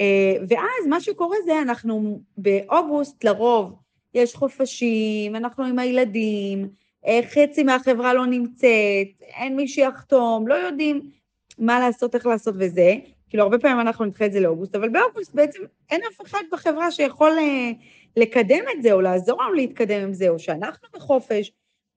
אה, 0.00 0.36
ואז 0.48 0.86
מה 0.88 1.00
שקורה 1.00 1.36
זה, 1.44 1.62
אנחנו 1.62 2.20
באוגוסט 2.36 3.24
לרוב 3.24 3.72
יש 4.14 4.34
חופשים, 4.34 5.36
אנחנו 5.36 5.64
עם 5.64 5.78
הילדים, 5.78 6.68
אה, 7.06 7.20
חצי 7.22 7.62
מהחברה 7.62 8.14
לא 8.14 8.26
נמצאת, 8.26 9.08
אין 9.20 9.56
מי 9.56 9.68
שיחתום, 9.68 10.48
לא 10.48 10.54
יודעים 10.54 11.10
מה 11.58 11.80
לעשות, 11.80 12.14
איך 12.14 12.26
לעשות 12.26 12.54
וזה. 12.58 12.94
כאילו, 13.28 13.42
הרבה 13.42 13.58
פעמים 13.58 13.80
אנחנו 13.80 14.04
נדחה 14.04 14.26
את 14.26 14.32
זה 14.32 14.40
לאוגוסט, 14.40 14.74
אבל 14.74 14.88
באוגוסט 14.88 15.34
בעצם 15.34 15.62
אין 15.90 16.00
אף 16.10 16.20
אחד 16.26 16.42
בחברה 16.52 16.90
שיכול 16.90 17.30
אה, 17.38 17.70
לקדם 18.16 18.64
את 18.76 18.82
זה, 18.82 18.92
או 18.92 19.00
לעזור 19.00 19.42
לנו 19.42 19.52
להתקדם 19.52 20.02
עם 20.02 20.12
זה, 20.12 20.28
או 20.28 20.38
שאנחנו 20.38 20.88
בחופש, 20.94 21.52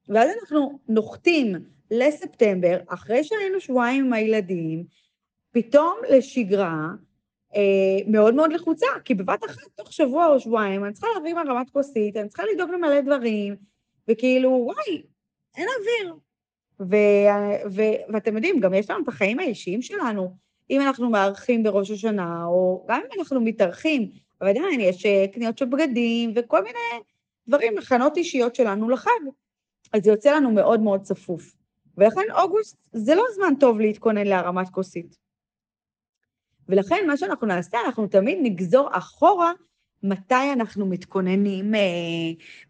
ואז 0.10 0.30
אנחנו 0.42 0.80
נוחתים 0.88 1.56
לספטמבר, 1.92 2.78
אחרי 2.88 3.24
שהיינו 3.24 3.60
שבועיים 3.60 4.06
עם 4.06 4.14
הילדים, 4.14 4.84
פתאום 5.52 5.94
לשגרה, 6.10 6.88
מאוד 8.08 8.36
מאוד 8.36 8.54
לחוצה, 8.54 8.88
כי 9.06 9.14
בבת 9.14 9.46
אחת, 9.46 9.68
תוך 9.76 9.94
שבוע 9.94 10.28
או 10.28 10.40
שבועיים, 10.40 10.86
אני 10.86 10.94
צריכה 10.94 11.08
להביא 11.16 11.34
מהרמת 11.34 11.70
כוסית, 11.70 12.18
אני 12.18 12.28
צריכה 12.30 12.44
לדאוג 12.54 12.70
למלא 12.70 13.02
דברים, 13.02 13.56
וכאילו, 14.08 14.50
וואי, 14.50 15.04
אין 15.58 15.68
אוויר. 15.80 16.16
ו- 16.80 17.72
ו- 17.76 18.14
ואתם 18.14 18.36
יודעים, 18.36 18.60
גם 18.60 18.74
יש 18.74 18.90
לנו 18.90 19.04
את 19.04 19.08
החיים 19.08 19.40
האישיים 19.40 19.82
שלנו, 19.82 20.36
אם 20.70 20.82
אנחנו 20.82 21.10
מארחים 21.10 21.64
בראש 21.64 21.92
השנה, 21.92 22.46
או 22.46 22.86
גם 22.88 23.02
אם 23.06 23.20
אנחנו 23.20 23.42
מתארחים, 23.42 24.10
אבל 24.42 24.50
עדיין 24.50 24.80
יש 24.80 25.06
אה, 25.06 25.26
קניות 25.34 25.58
של 25.58 25.66
בגדים 25.66 26.34
וכל 26.36 26.64
מיני 26.64 27.04
דברים, 27.48 27.76
מכנות 27.76 28.18
אישיות 28.18 28.56
שלנו 28.56 28.90
לחג. 28.90 29.10
אז 29.94 30.04
זה 30.04 30.12
יוצא 30.12 30.36
לנו 30.36 30.52
מאוד 30.52 30.80
מאוד 30.80 31.02
צפוף. 31.02 31.54
ולכן 31.98 32.22
אוגוסט 32.38 32.78
זה 32.94 33.16
לא 33.16 33.24
זמן 33.36 33.54
טוב 33.60 33.80
להתכונן 33.80 34.28
להרמת 34.28 34.70
כוסית. 34.70 35.23
ולכן 36.70 37.04
מה 37.08 37.18
שאנחנו 37.18 37.48
נעשה, 37.48 37.78
אנחנו 37.86 38.08
תמיד 38.08 38.38
נגזור 38.42 38.90
אחורה 38.92 39.52
מתי 40.04 40.54
אנחנו 40.54 40.86
מתכוננים, 40.86 41.76
אה, 41.76 41.82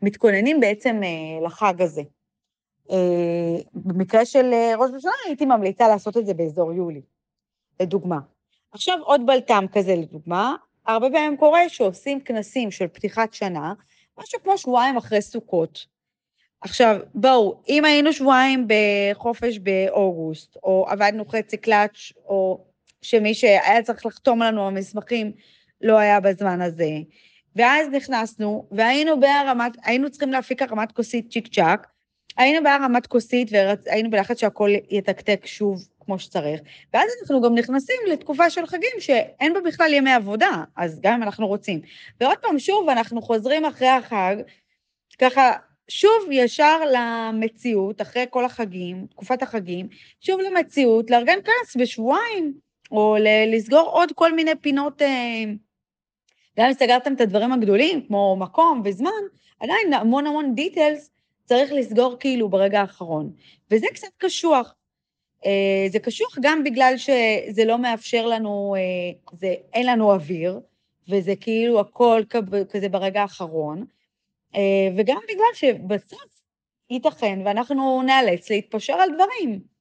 מתכוננים 0.02 0.60
בעצם 0.60 1.02
אה, 1.04 1.46
לחג 1.46 1.82
הזה. 1.82 2.02
אה, 2.92 3.62
במקרה 3.74 4.26
של 4.26 4.52
ראש 4.78 4.92
השנה 4.98 5.12
הייתי 5.26 5.46
ממליצה 5.46 5.88
לעשות 5.88 6.18
את 6.18 6.26
זה 6.26 6.34
באזור 6.34 6.74
יולי, 6.74 7.02
לדוגמה. 7.80 8.20
עכשיו 8.72 9.00
עוד 9.04 9.22
בלטם 9.26 9.66
כזה 9.72 9.96
לדוגמה, 9.96 10.56
הרבה 10.86 11.08
פעמים 11.10 11.38
קורה 11.38 11.70
שעושים 11.70 12.22
כנסים 12.22 12.72
של 12.72 12.88
פתיחת 12.88 13.34
שנה, 13.34 13.74
משהו 14.20 14.40
כמו 14.44 14.58
שבועיים 14.58 14.98
אחרי 14.98 15.22
סוכות. 15.22 15.86
עכשיו, 16.62 17.00
בואו, 17.16 17.62
אם 17.70 17.86
היינו 17.86 18.14
שבועיים 18.14 18.68
בחופש 18.68 19.60
באוגוסט, 19.60 20.58
או 20.64 20.86
עבדנו 20.90 21.26
חצי 21.26 21.58
קלאץ', 21.58 22.12
או 22.26 22.66
שמי 23.04 23.34
שהיה 23.34 23.84
צריך 23.84 24.06
לחתום 24.06 24.42
לנו 24.42 24.68
המסמכים 24.68 25.32
לא 25.82 25.98
היה 25.98 26.20
בזמן 26.20 26.62
הזה, 26.62 26.90
ואז 27.56 27.88
נכנסנו, 27.88 28.68
והיינו 28.72 29.20
בהרמת, 29.20 29.72
היינו 29.84 30.10
צריכים 30.10 30.32
להפיק 30.32 30.62
הרמת 30.62 30.92
כוסית 30.92 31.32
צ'יק 31.32 31.48
צ'אק, 31.48 31.88
היינו 32.38 32.64
בהרמת 32.64 33.08
כוסית 33.08 33.50
והיינו 33.52 34.10
בלחץ 34.10 34.40
שהכל 34.40 34.70
יתקתק 34.90 35.46
שוב 35.46 35.88
כמו 36.06 36.20
שצריך, 36.20 36.62
ואז 36.94 37.10
אנחנו 37.22 37.42
גם 37.42 37.56
נכנסים 37.56 37.96
לתקופה 38.12 38.50
של 38.50 38.66
חגים 38.66 39.00
שאין 39.00 39.54
בה 39.54 39.62
בכלל 39.62 39.94
ימי 39.94 40.14
עבודה, 40.14 40.64
אז 40.76 41.00
גם 41.02 41.14
אם 41.14 41.24
אנחנו 41.24 41.48
רוצים. 41.48 41.82
ועוד 42.22 42.38
פעם, 42.38 42.60
שוב, 42.60 42.90
אנחנו 42.90 43.22
חוזרים 43.22 43.66
אחרי 43.66 43.88
החג, 43.88 44.36
ככה, 45.20 45.52
שוב 45.88 46.32
ישר 46.32 46.80
למציאות, 46.94 48.02
אחרי 48.02 48.26
כל 48.30 48.46
החגים, 48.46 49.08
תקופת 49.10 49.44
החגים, 49.44 49.88
שוב 50.22 50.40
למציאות, 50.42 51.12
לארגן 51.12 51.38
כנס 51.44 51.76
בשבועיים, 51.76 52.54
או 52.94 53.16
לסגור 53.48 53.90
עוד 53.90 54.12
כל 54.16 54.34
מיני 54.34 54.52
פינות, 54.62 55.02
אה, 55.02 55.44
גם 56.58 56.68
אם 56.68 56.74
סגרתם 56.74 57.14
את 57.14 57.22
הדברים 57.22 57.52
הגדולים, 57.52 58.06
כמו 58.08 58.36
מקום 58.40 58.82
וזמן, 58.86 59.10
עדיין 59.60 59.94
המון 59.94 60.28
המון 60.28 60.56
דיטלס 60.56 61.10
צריך 61.46 61.72
לסגור 61.74 62.16
כאילו 62.20 62.50
ברגע 62.50 62.82
האחרון. 62.82 63.34
וזה 63.72 63.88
קצת 63.94 64.08
קשוח. 64.18 64.76
אה, 65.46 65.86
זה 65.92 66.00
קשוח 66.00 66.38
גם 66.42 66.64
בגלל 66.64 66.94
שזה 66.98 67.66
לא 67.66 67.78
מאפשר 67.78 68.26
לנו, 68.26 68.76
אה, 68.78 69.38
זה, 69.40 69.54
אין 69.74 69.88
לנו 69.88 70.14
אוויר, 70.14 70.60
וזה 71.10 71.36
כאילו 71.36 71.80
הכל 71.80 72.22
כזה 72.70 72.90
ברגע 72.90 73.22
האחרון, 73.22 73.86
וגם 74.98 75.18
בגלל 75.30 75.54
שבסוף 75.54 76.44
ייתכן 76.90 77.40
ואנחנו 77.46 78.02
נאלץ 78.02 78.50
להתפשר 78.50 78.94
על 78.94 79.10
דברים. 79.16 79.73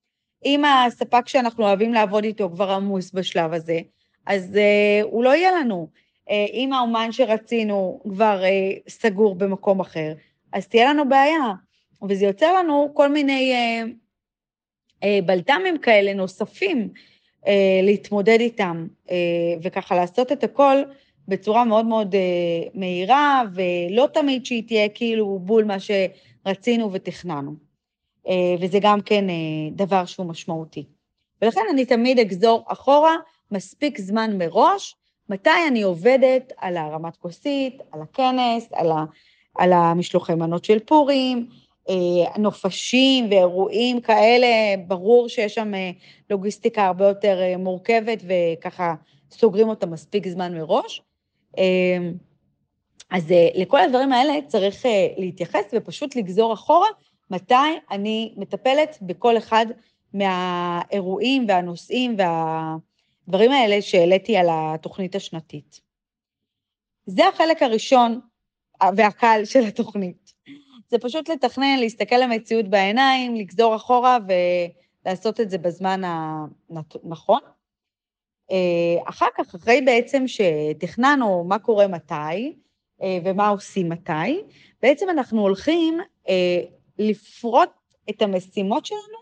אם 0.45 0.65
הספק 0.65 1.29
שאנחנו 1.29 1.65
אוהבים 1.65 1.93
לעבוד 1.93 2.25
איתו 2.25 2.51
כבר 2.51 2.71
עמוס 2.71 3.13
בשלב 3.13 3.53
הזה, 3.53 3.81
אז 4.27 4.59
הוא 5.03 5.25
לא 5.25 5.35
יהיה 5.35 5.53
לנו. 5.53 5.89
אם 6.31 6.73
האומן 6.73 7.13
שרצינו 7.13 8.01
כבר 8.11 8.43
סגור 8.89 9.35
במקום 9.35 9.81
אחר, 9.81 10.13
אז 10.53 10.69
תהיה 10.69 10.91
לנו 10.91 11.09
בעיה. 11.09 11.53
וזה 12.09 12.27
יוצר 12.27 12.55
לנו 12.55 12.91
כל 12.95 13.09
מיני 13.09 13.53
אה, 15.05 15.19
בלת"מים 15.27 15.79
כאלה 15.79 16.15
נוספים 16.15 16.89
אה, 17.47 17.81
להתמודד 17.83 18.41
איתם, 18.41 18.87
אה, 19.11 19.17
וככה 19.63 19.95
לעשות 19.95 20.33
את 20.33 20.45
הכל 20.45 20.77
בצורה 21.29 21.65
מאוד 21.65 21.87
מאוד 21.87 22.15
מהירה, 22.75 23.43
ולא 23.55 24.09
תמיד 24.15 24.47
שהיא 24.47 24.63
תהיה 24.67 24.89
כאילו 24.89 25.39
בול 25.39 25.65
מה 25.65 25.77
שרצינו 25.81 26.93
ותכננו. 26.93 27.72
וזה 28.61 28.79
גם 28.81 29.01
כן 29.01 29.25
דבר 29.73 30.05
שהוא 30.05 30.27
משמעותי. 30.27 30.85
ולכן 31.43 31.61
אני 31.71 31.85
תמיד 31.85 32.19
אגזור 32.19 32.65
אחורה 32.67 33.17
מספיק 33.51 34.01
זמן 34.01 34.39
מראש, 34.39 34.97
מתי 35.29 35.51
אני 35.69 35.83
עובדת 35.83 36.53
על 36.57 36.77
הרמת 36.77 37.17
כוסית, 37.17 37.81
על 37.93 38.01
הכנס, 38.03 38.69
על, 38.73 38.93
ה, 38.93 39.05
על 39.55 39.73
המשלוחי 39.73 40.35
מנות 40.35 40.65
של 40.65 40.79
פורים, 40.79 41.49
אה, 41.89 42.39
נופשים 42.39 43.31
ואירועים 43.31 44.01
כאלה, 44.01 44.47
ברור 44.87 45.29
שיש 45.29 45.55
שם 45.55 45.75
אה, 45.75 45.91
לוגיסטיקה 46.31 46.87
הרבה 46.87 47.09
יותר 47.09 47.39
אה, 47.41 47.57
מורכבת 47.57 48.23
וככה 48.27 48.95
סוגרים 49.31 49.69
אותה 49.69 49.87
מספיק 49.87 50.29
זמן 50.29 50.55
מראש. 50.55 51.03
אז 53.11 53.35
לכל 53.55 53.81
הדברים 53.81 54.13
האלה 54.13 54.33
צריך 54.47 54.87
להתייחס 55.17 55.65
ופשוט 55.73 56.17
לגזור 56.17 56.53
אחורה 56.53 56.87
מתי 57.33 57.79
אני 57.91 58.35
מטפלת 58.37 58.99
בכל 59.03 59.39
אחד 59.39 59.67
מהאירועים 60.15 61.45
והנושאים 61.49 62.17
והדברים 62.19 63.51
האלה 63.51 63.83
שהעליתי 63.83 64.37
על 64.37 64.47
התוכנית 64.51 65.15
השנתית. 65.15 65.81
זה 67.07 67.29
החלק 67.29 67.63
הראשון 67.63 68.21
והקל 68.97 69.41
של 69.45 69.61
התוכנית. 69.61 70.33
זה 70.91 70.99
פשוט 70.99 71.29
לתכנן, 71.29 71.79
להסתכל 71.79 72.17
למציאות 72.17 72.69
בעיניים, 72.69 73.37
לגזור 73.37 73.77
אחורה 73.77 74.19
ולעשות 75.05 75.41
את 75.41 75.51
זה 75.51 75.59
בזמן 75.59 76.01
הנכון. 76.05 77.41
אה, 78.51 79.03
אחר 79.05 79.27
כך, 79.37 79.55
אחרי 79.55 79.81
בעצם 79.81 80.25
שתכננו 80.27 81.45
מה 81.45 81.59
קורה 81.59 81.89
מתי 81.89 82.57
אה, 83.03 83.19
ומה 83.25 83.49
עושים 83.49 83.89
מתי, 83.89 84.43
בעצם 84.83 85.11
אנחנו 85.11 85.41
הולכים 85.41 85.99
אה, 86.29 86.61
לפרוט 87.11 87.71
את 88.11 88.23
המשימות 88.23 88.87
שלנו 88.87 89.19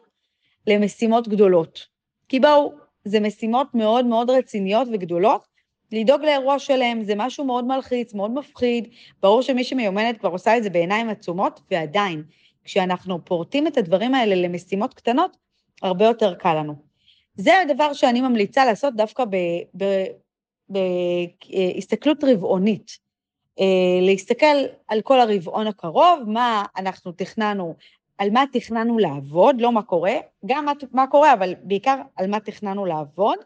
למשימות 0.66 1.28
גדולות. 1.28 1.86
כי 2.28 2.40
בואו, 2.40 2.72
זה 3.04 3.20
משימות 3.20 3.74
מאוד 3.74 4.06
מאוד 4.06 4.30
רציניות 4.30 4.88
וגדולות, 4.92 5.50
לדאוג 5.92 6.22
לאירוע 6.22 6.58
שלם, 6.58 7.04
זה 7.04 7.14
משהו 7.16 7.44
מאוד 7.44 7.64
מלחיץ, 7.64 8.14
מאוד 8.14 8.30
מפחיד. 8.30 8.88
ברור 9.22 9.42
שמי 9.42 9.64
שמיומנת 9.64 10.18
כבר 10.18 10.28
עושה 10.28 10.56
את 10.56 10.62
זה 10.62 10.70
בעיניים 10.70 11.08
עצומות, 11.08 11.60
ועדיין, 11.70 12.22
כשאנחנו 12.64 13.24
פורטים 13.24 13.66
את 13.66 13.76
הדברים 13.76 14.14
האלה 14.14 14.34
למשימות 14.34 14.94
קטנות, 14.94 15.36
הרבה 15.82 16.04
יותר 16.04 16.34
קל 16.34 16.54
לנו. 16.54 16.74
זה 17.34 17.60
הדבר 17.60 17.92
שאני 17.92 18.20
ממליצה 18.20 18.64
לעשות 18.64 18.96
דווקא 18.96 19.24
בהסתכלות 20.68 22.24
רבעונית. 22.24 23.09
אה, 23.60 24.06
להסתכל 24.06 24.56
על 24.88 25.00
כל 25.00 25.20
הרבעון 25.20 25.66
הקרוב, 25.66 26.18
מה 26.26 26.64
אנחנו 26.76 27.12
תכננו, 27.12 27.74
על 28.18 28.30
מה 28.30 28.44
תכננו 28.52 28.98
לעבוד, 28.98 29.60
לא 29.60 29.72
מה 29.72 29.82
קורה, 29.82 30.14
גם 30.46 30.64
מה, 30.64 30.72
מה 30.92 31.06
קורה, 31.06 31.32
אבל 31.32 31.54
בעיקר 31.62 31.96
על 32.16 32.30
מה 32.30 32.40
תכננו 32.40 32.86
לעבוד, 32.86 33.38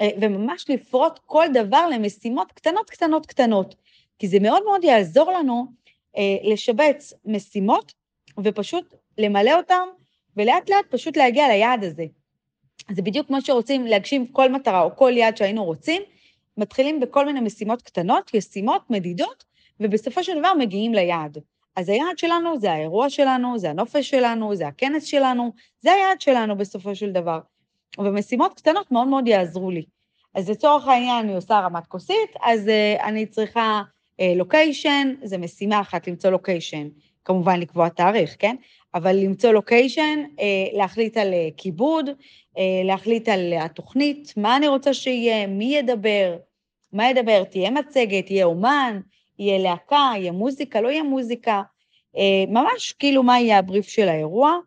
אה, 0.00 0.08
וממש 0.20 0.70
לפרוט 0.70 1.18
כל 1.26 1.46
דבר 1.54 1.88
למשימות 1.88 2.52
קטנות, 2.52 2.90
קטנות, 2.90 3.26
קטנות. 3.26 3.74
כי 4.18 4.28
זה 4.28 4.40
מאוד 4.40 4.64
מאוד 4.64 4.84
יעזור 4.84 5.32
לנו 5.32 5.66
אה, 6.16 6.52
לשבץ 6.52 7.12
משימות 7.24 7.92
ופשוט 8.44 8.94
למלא 9.18 9.56
אותן, 9.56 9.88
ולאט 10.36 10.70
לאט 10.70 10.86
פשוט 10.90 11.16
להגיע 11.16 11.48
ליעד 11.48 11.84
הזה. 11.84 12.04
זה 12.90 13.02
בדיוק 13.02 13.26
כמו 13.26 13.42
שרוצים 13.42 13.86
להגשים 13.86 14.26
כל 14.26 14.52
מטרה 14.52 14.82
או 14.82 14.96
כל 14.96 15.12
יעד 15.16 15.36
שהיינו 15.36 15.64
רוצים, 15.64 16.02
מתחילים 16.56 17.00
בכל 17.00 17.26
מיני 17.26 17.40
משימות 17.40 17.82
קטנות, 17.82 18.34
ישימות, 18.34 18.90
מדידות, 18.90 19.44
ובסופו 19.80 20.24
של 20.24 20.38
דבר 20.38 20.52
מגיעים 20.58 20.94
ליעד. 20.94 21.38
אז 21.76 21.88
היעד 21.88 22.18
שלנו 22.18 22.58
זה 22.58 22.72
האירוע 22.72 23.10
שלנו, 23.10 23.58
זה 23.58 23.70
הנופש 23.70 24.10
שלנו, 24.10 24.56
זה 24.56 24.66
הכנס 24.66 25.04
שלנו, 25.04 25.52
זה 25.80 25.92
היעד 25.92 26.20
שלנו 26.20 26.56
בסופו 26.56 26.94
של 26.94 27.12
דבר. 27.12 27.40
ומשימות 27.98 28.54
קטנות 28.54 28.92
מאוד 28.92 29.08
מאוד 29.08 29.28
יעזרו 29.28 29.70
לי. 29.70 29.84
אז 30.34 30.50
לצורך 30.50 30.88
העניין 30.88 31.24
אני 31.24 31.34
עושה 31.34 31.60
רמת 31.60 31.86
כוסית, 31.86 32.30
אז 32.42 32.68
uh, 32.68 33.02
אני 33.02 33.26
צריכה 33.26 33.82
לוקיישן, 34.36 35.14
uh, 35.22 35.26
זה 35.26 35.38
משימה 35.38 35.80
אחת 35.80 36.08
למצוא 36.08 36.30
לוקיישן, 36.30 36.88
כמובן 37.24 37.60
לקבוע 37.60 37.88
תאריך, 37.88 38.36
כן? 38.38 38.56
אבל 38.94 39.16
למצוא 39.16 39.50
לוקיישן, 39.50 40.24
uh, 40.36 40.76
להחליט 40.76 41.16
על 41.16 41.32
uh, 41.32 41.54
כיבוד, 41.56 42.08
uh, 42.08 42.60
להחליט 42.84 43.28
על 43.28 43.52
התוכנית, 43.60 44.34
מה 44.36 44.56
אני 44.56 44.68
רוצה 44.68 44.94
שיהיה, 44.94 45.46
מי 45.46 45.76
ידבר, 45.76 46.36
מה 46.92 47.10
ידבר, 47.10 47.44
תהיה 47.44 47.70
מצגת, 47.70 48.30
יהיה 48.30 48.44
אומן, 48.44 49.00
יהיה 49.38 49.58
להקה, 49.58 50.12
יהיה 50.16 50.32
מוזיקה, 50.32 50.80
לא 50.80 50.88
יהיה 50.88 51.02
מוזיקה, 51.02 51.62
ממש 52.48 52.92
כאילו 52.92 53.22
מה 53.22 53.40
יהיה 53.40 53.58
הבריף 53.58 53.88
של 53.88 54.08
האירוע, 54.08 54.58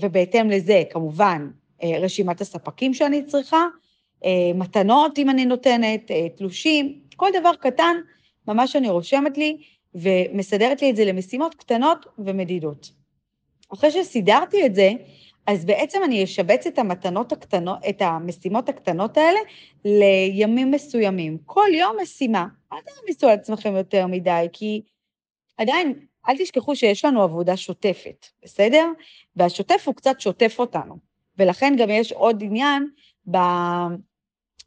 ובהתאם 0.00 0.50
לזה, 0.50 0.82
כמובן, 0.90 1.48
אה, 1.82 1.98
רשימת 2.00 2.40
הספקים 2.40 2.94
שאני 2.94 3.26
צריכה, 3.26 3.66
אה, 4.24 4.50
מתנות 4.54 5.18
אם 5.18 5.30
אני 5.30 5.46
נותנת, 5.46 6.10
אה, 6.10 6.28
תלושים, 6.36 7.00
כל 7.16 7.28
דבר 7.40 7.54
קטן, 7.60 7.96
ממש 8.48 8.76
אני 8.76 8.90
רושמת 8.90 9.38
לי 9.38 9.56
ומסדרת 9.94 10.82
לי 10.82 10.90
את 10.90 10.96
זה 10.96 11.04
למשימות 11.04 11.54
קטנות 11.54 12.06
ומדידות. 12.18 12.97
אחרי 13.72 13.90
שסידרתי 13.90 14.66
את 14.66 14.74
זה, 14.74 14.90
אז 15.46 15.64
בעצם 15.64 16.00
אני 16.04 16.24
אשבץ 16.24 16.66
את 16.66 16.78
המתנות 16.78 17.32
הקטנות, 17.32 17.78
את 17.88 18.02
המשימות 18.02 18.68
הקטנות 18.68 19.16
האלה 19.16 19.40
לימים 19.84 20.70
מסוימים. 20.70 21.38
כל 21.46 21.68
יום 21.72 21.96
משימה. 22.02 22.46
אל 22.72 22.78
תעמיסו 22.80 23.28
על 23.28 23.34
עצמכם 23.34 23.76
יותר 23.76 24.06
מדי, 24.06 24.46
כי 24.52 24.82
עדיין, 25.56 25.94
אל 26.28 26.38
תשכחו 26.38 26.76
שיש 26.76 27.04
לנו 27.04 27.22
עבודה 27.22 27.56
שוטפת, 27.56 28.26
בסדר? 28.44 28.86
והשוטף 29.36 29.82
הוא 29.86 29.94
קצת 29.94 30.20
שוטף 30.20 30.56
אותנו. 30.58 30.96
ולכן 31.38 31.74
גם 31.78 31.90
יש 31.90 32.12
עוד 32.12 32.42
עניין 32.42 32.88
ב... 33.30 33.36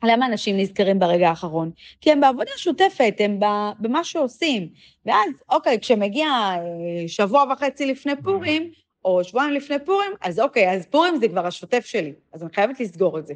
למה 0.04 0.26
אנשים 0.26 0.58
נזכרים 0.58 1.00
ברגע 1.00 1.30
האחרון? 1.30 1.72
כי 2.02 2.12
הם 2.12 2.22
בעבודה 2.22 2.52
שוטפת, 2.58 3.16
הם 3.20 3.40
במה 3.80 4.04
שעושים. 4.04 4.70
ואז, 5.06 5.30
אוקיי, 5.50 5.80
כשמגיע 5.80 6.28
אה, 6.28 7.08
שבוע 7.08 7.44
וחצי 7.54 7.86
לפני 7.86 8.14
פורים, 8.24 8.72
או 9.06 9.24
שבועיים 9.24 9.54
לפני 9.54 9.86
פורים, 9.86 10.12
אז 10.22 10.40
אוקיי, 10.40 10.72
אז 10.72 10.86
פורים 10.86 11.20
זה 11.20 11.28
כבר 11.28 11.48
השוטף 11.48 11.86
שלי, 11.86 12.14
אז 12.34 12.44
אני 12.44 12.54
חייבת 12.54 12.80
לסגור 12.80 13.20
את 13.20 13.28
זה. 13.28 13.34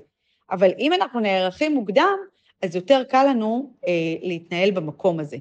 אבל 0.52 0.72
אם 0.80 0.94
אנחנו 0.94 1.20
נערכים 1.20 1.74
מוקדם, 1.74 2.18
אז 2.62 2.76
יותר 2.76 3.04
קל 3.04 3.26
לנו 3.30 3.74
אה, 3.88 4.16
להתנהל 4.22 4.72
במקום 4.72 5.20
הזה. 5.20 5.38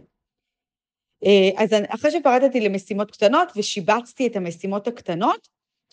אז 1.57 1.71
אחרי 1.89 2.11
שפרטתי 2.11 2.61
למשימות 2.61 3.11
קטנות 3.11 3.53
ושיבצתי 3.57 4.27
את 4.27 4.37
המשימות 4.37 4.89
הקטנות, 4.89 5.49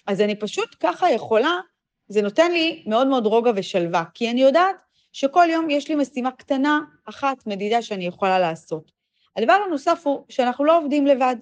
אז 0.08 0.22
אני 0.22 0.36
פשוט 0.36 0.76
ככה 0.80 1.12
יכולה, 1.12 1.60
זה 2.08 2.22
נותן 2.22 2.52
לי 2.52 2.84
מאוד 2.88 3.08
מאוד 3.08 3.26
רוגע 3.26 3.52
ושלווה, 3.56 4.04
כי 4.13 4.32
אני 4.32 4.41
יודעת 4.41 4.82
שכל 5.13 5.48
יום 5.52 5.70
יש 5.70 5.89
לי 5.89 5.96
משימה 5.96 6.32
קטנה 6.32 6.80
אחת, 7.06 7.48
מדידה 7.48 7.82
שאני 7.82 8.06
יכולה 8.06 8.39
לעשות. 8.39 8.91
הדבר 9.38 9.58
הנוסף 9.67 10.02
הוא 10.04 10.26
שאנחנו 10.30 10.65
לא 10.65 10.78
עובדים 10.78 11.08
לבד. 11.08 11.36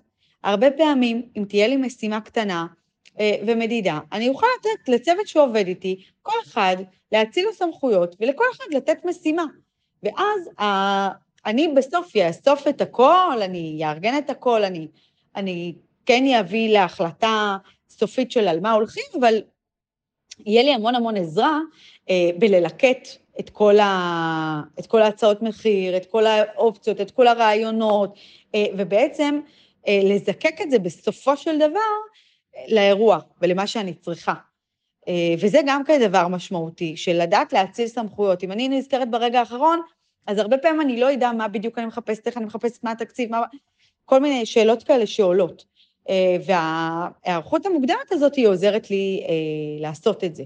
הרבה 0.44 0.72
פעמים, 0.72 1.30
אם 1.38 1.46
תהיה 1.50 1.68
לי 1.68 1.78
משימה 1.78 2.22
קטנה 2.22 2.62
אה, 2.62 2.79
ומדידה, 3.48 4.00
אני 4.12 4.30
אוכל 4.30 4.48
לתת 4.60 4.90
לצוות 4.90 5.28
שעובד 5.28 5.68
איתי, 5.68 6.04
כל 6.22 6.36
אחד 6.44 6.78
להציל 7.12 7.46
לו 7.46 7.54
סמכויות 7.54 8.16
ולכל 8.20 8.44
אחד 8.56 8.66
לתת 8.72 9.06
משימה. 9.06 9.46
ואז 10.04 10.50
אה, 10.60 11.10
אני 11.46 11.68
בסוף 11.68 12.16
אאסוף 12.16 12.68
את 12.68 12.82
הכל, 12.82 13.42
אני 13.42 13.82
אארגן 13.84 14.18
את 14.18 14.30
הכל, 14.30 14.64
אני, 14.64 14.88
אני 15.36 15.74
כן 16.06 16.24
אביא 16.40 16.74
להחלטה 16.74 17.58
סופית 17.90 18.32
של 18.32 18.48
על 18.48 18.60
מה 18.60 18.72
הולכים, 18.72 19.04
אבל 19.20 19.42
יהיה 20.46 20.64
לי 20.64 20.74
המון 20.74 20.96
המון 20.96 21.18
עזרה 21.18 21.60
אה, 22.10 22.30
בללקט 22.38 23.08
את 23.40 23.50
כל, 23.50 23.80
ה, 23.80 24.62
את 24.80 24.88
כל 24.88 25.02
ההצעות 25.02 25.42
מחיר, 25.42 25.98
את 25.98 26.06
כל 26.06 26.26
האופציות, 26.26 27.02
את 27.02 27.12
כל 27.12 27.28
הרעיונות, 27.28 28.14
אה, 28.56 28.66
ובעצם 28.78 29.40
אה, 29.88 30.00
לזקק 30.04 30.62
את 30.62 30.72
זה 30.72 30.80
בסופו 30.80 31.38
של 31.38 31.58
דבר 31.58 31.80
לאירוע 32.68 33.20
ולמה 33.42 33.68
שאני 33.68 33.94
צריכה. 33.94 34.34
אה, 35.08 35.34
וזה 35.40 35.60
גם 35.66 35.84
כן 35.84 36.00
דבר 36.10 36.28
משמעותי, 36.28 36.98
של 36.98 37.22
לדעת 37.22 37.54
להציל 37.54 37.88
סמכויות. 37.88 38.44
אם 38.44 38.52
אני 38.52 38.70
נזכרת 38.70 39.12
ברגע 39.12 39.40
האחרון, 39.40 39.82
אז 40.28 40.38
הרבה 40.38 40.58
פעמים 40.58 40.82
אני 40.82 41.00
לא 41.00 41.14
אדע 41.14 41.32
מה 41.32 41.48
בדיוק 41.48 41.78
אני 41.78 41.86
מחפשת, 41.86 42.28
איך 42.28 42.38
אני 42.38 42.46
מחפשת, 42.46 42.84
מה 42.84 42.92
התקציב, 42.92 43.32
מה... 43.32 43.42
כל 44.06 44.20
מיני 44.20 44.46
שאלות 44.46 44.84
כאלה 44.84 45.08
שעולות. 45.08 45.66
וההיערכות 46.46 47.66
המוקדמת 47.66 48.12
הזאת 48.12 48.36
היא 48.36 48.48
עוזרת 48.48 48.92
לי 48.92 49.24
לעשות 49.80 50.24
את 50.24 50.36
זה. 50.36 50.44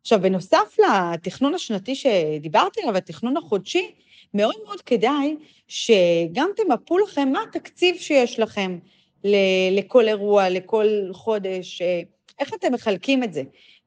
עכשיו, 0.00 0.20
בנוסף 0.20 0.76
לתכנון 0.78 1.54
השנתי 1.54 1.94
שדיברתי 1.94 2.82
עליו, 2.82 2.96
התכנון 2.96 3.36
החודשי, 3.36 3.90
מאוד 4.34 4.54
מאוד 4.64 4.80
כדאי 4.80 5.36
שגם 5.68 6.48
תמפו 6.56 6.98
לכם 6.98 7.28
מה 7.32 7.42
התקציב 7.42 7.96
שיש 7.96 8.40
לכם 8.40 8.78
לכל 9.72 10.08
אירוע, 10.08 10.48
לכל 10.48 10.86
חודש, 11.12 11.82
איך 12.38 12.54
אתם 12.54 12.72
מחלקים 12.72 13.22
את 13.22 13.32
זה. 13.32 13.42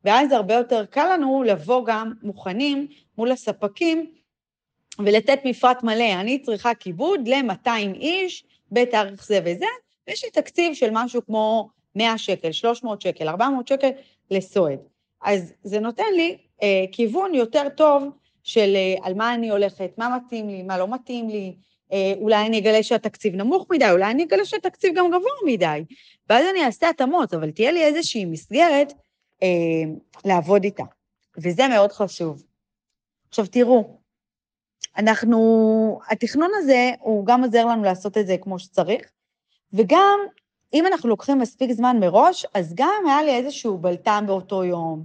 ואז 0.05 0.31
הרבה 0.31 0.53
יותר 0.53 0.85
קל 0.85 1.13
לנו 1.13 1.43
לבוא 1.43 1.85
גם 1.85 2.13
מוכנים 2.23 2.87
מול 3.17 3.31
הספקים 3.31 4.11
ולתת 4.99 5.39
מפרט 5.45 5.83
מלא. 5.83 6.13
אני 6.13 6.39
צריכה 6.39 6.73
כיבוד 6.73 7.27
ל-200 7.27 7.95
איש 7.95 8.43
בתאריך 8.71 9.25
זה 9.25 9.39
וזה, 9.45 9.65
ויש 10.07 10.23
לי 10.23 10.29
תקציב 10.31 10.73
של 10.73 10.89
משהו 10.91 11.25
כמו 11.25 11.69
100 11.95 12.17
שקל, 12.17 12.51
300 12.51 13.01
שקל, 13.01 13.27
400 13.27 13.67
שקל 13.67 13.89
לסועד. 14.31 14.79
אז 15.21 15.53
זה 15.63 15.79
נותן 15.79 16.13
לי 16.15 16.37
אה, 16.63 16.85
כיוון 16.91 17.35
יותר 17.35 17.67
טוב 17.77 18.03
של 18.43 18.75
אה, 18.75 18.95
על 19.03 19.13
מה 19.13 19.33
אני 19.33 19.49
הולכת, 19.49 19.91
מה 19.97 20.17
מתאים 20.17 20.49
לי, 20.49 20.63
מה 20.63 20.77
לא 20.77 20.87
מתאים 20.87 21.29
לי, 21.29 21.55
אה, 21.55 21.61
אולי 22.17 22.45
אני 22.45 22.59
אגלה 22.59 22.83
שהתקציב 22.83 23.35
נמוך 23.35 23.67
מדי, 23.69 23.91
אולי 23.91 24.11
אני 24.11 24.23
אגלה 24.23 24.45
שהתקציב 24.45 24.93
גם 24.95 25.07
גבוה 25.07 25.31
מדי, 25.45 25.83
ואז 26.29 26.45
אני 26.51 26.65
אעשה 26.65 26.89
התאמות, 26.89 27.33
אבל 27.33 27.51
תהיה 27.51 27.71
לי 27.71 27.83
איזושהי 27.83 28.25
מסגרת 28.25 28.93
אה, 29.43 29.47
לעבוד 30.25 30.63
איתה, 30.63 30.83
וזה 31.37 31.67
מאוד 31.67 31.91
חשוב. 31.91 32.43
עכשיו 33.29 33.47
תראו, 33.47 33.97
אנחנו, 34.97 35.99
התכנון 36.09 36.51
הזה, 36.57 36.91
הוא 36.99 37.25
גם 37.25 37.43
עוזר 37.43 37.65
לנו 37.65 37.83
לעשות 37.83 38.17
את 38.17 38.27
זה 38.27 38.35
כמו 38.41 38.59
שצריך, 38.59 39.11
וגם 39.73 40.19
אם 40.73 40.87
אנחנו 40.87 41.09
לוקחים 41.09 41.39
מספיק 41.39 41.71
זמן 41.71 41.97
מראש, 41.99 42.45
אז 42.53 42.73
גם 42.75 43.03
היה 43.07 43.23
לי 43.23 43.35
איזשהו 43.35 43.77
בלטם 43.77 44.23
באותו 44.27 44.63
יום, 44.63 45.03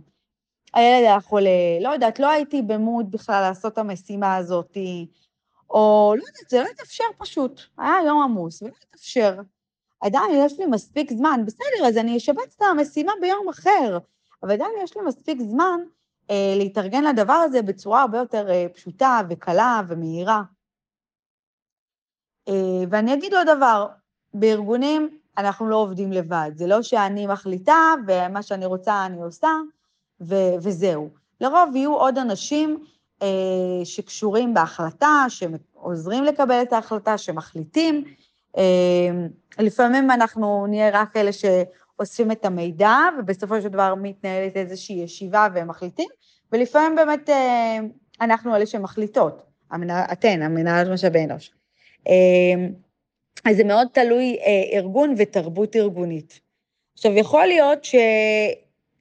הילד 0.75 1.05
היה 1.05 1.20
חולה, 1.20 1.51
לא 1.81 1.88
יודעת, 1.88 2.18
לא 2.18 2.31
הייתי 2.31 2.62
במוד 2.62 3.11
בכלל 3.11 3.40
לעשות 3.40 3.72
את 3.72 3.79
המשימה 3.79 4.37
הזאת, 4.37 4.77
או 5.71 6.15
לא 6.17 6.23
יודעת, 6.23 6.51
זה 6.51 6.61
לא 6.61 6.67
התאפשר 6.69 7.05
פשוט, 7.19 7.61
היה 7.79 7.97
יום 8.07 8.23
עמוס, 8.23 8.63
ולא 8.63 8.73
התאפשר. 8.83 9.41
עדיין 10.01 10.31
יש 10.35 10.59
לי 10.59 10.67
מספיק 10.67 11.13
זמן, 11.13 11.41
בסדר, 11.47 11.87
אז 11.89 11.97
אני 11.97 12.17
אשבץ 12.17 12.55
את 12.57 12.63
המשימה 12.63 13.13
ביום 13.21 13.49
אחר, 13.49 13.99
אבל 14.43 14.53
עדיין 14.53 14.71
יש 14.83 14.97
לי 14.97 15.03
מספיק 15.03 15.39
זמן 15.41 15.81
אה, 16.31 16.55
להתארגן 16.57 17.05
לדבר 17.05 17.33
הזה 17.33 17.63
בצורה 17.63 18.03
הרבה 18.03 18.19
יותר 18.19 18.51
אה, 18.51 18.67
פשוטה 18.75 19.21
וקלה 19.31 19.81
ומהירה. 19.89 20.43
אה, 22.49 22.85
ואני 22.91 23.15
אגיד 23.15 23.35
עוד 23.35 23.47
דבר, 23.57 23.87
בארגונים 24.35 25.19
אנחנו 25.39 25.69
לא 25.69 25.77
עובדים 25.77 26.13
לבד. 26.13 26.51
זה 26.55 26.67
לא 26.67 26.83
שאני 26.83 27.27
מחליטה 27.27 27.95
ומה 28.07 28.43
שאני 28.43 28.67
רוצה 28.67 29.07
אני 29.07 29.23
עושה, 29.23 29.51
ו- 30.21 30.55
וזהו. 30.63 31.11
לרוב 31.41 31.77
יהיו 31.77 31.95
עוד 31.95 32.19
אנשים 32.19 32.85
שקשורים 33.85 34.55
בהחלטה, 34.55 35.25
שעוזרים 35.29 36.25
לקבל 36.25 36.63
את 36.63 36.73
ההחלטה, 36.73 37.19
שמחליטים. 37.19 38.05
אה, 38.57 39.27
לפעמים 39.59 40.11
אנחנו 40.11 40.67
נהיה 40.67 40.91
רק 40.93 41.17
אלה 41.17 41.31
שאוספים 41.33 42.31
את 42.31 42.45
המידע, 42.45 42.97
ובסופו 43.19 43.63
של 43.63 43.69
דבר 43.69 43.95
מתנהלת 43.95 44.57
איזושהי 44.57 44.97
ישיבה 44.97 45.49
והם 45.55 45.69
מחליטים, 45.69 46.09
ולפעמים 46.53 46.97
באמת 46.97 47.31
אה, 47.31 47.79
אנחנו 48.21 48.57
אלה 48.57 48.67
שמחליטות, 48.67 49.43
אתן, 50.13 50.43
המנהלת 50.43 50.89
משאבי 50.89 51.25
אנוש. 51.25 51.51
אה, 52.09 52.67
אז 53.45 53.57
זה 53.57 53.65
מאוד 53.65 53.89
תלוי 53.93 54.37
אה, 54.47 54.79
ארגון 54.79 55.15
ותרבות 55.19 55.77
ארגונית. 55.77 56.41
עכשיו, 56.95 57.13
יכול 57.17 57.47
להיות 57.47 57.85
ש... 57.85 57.95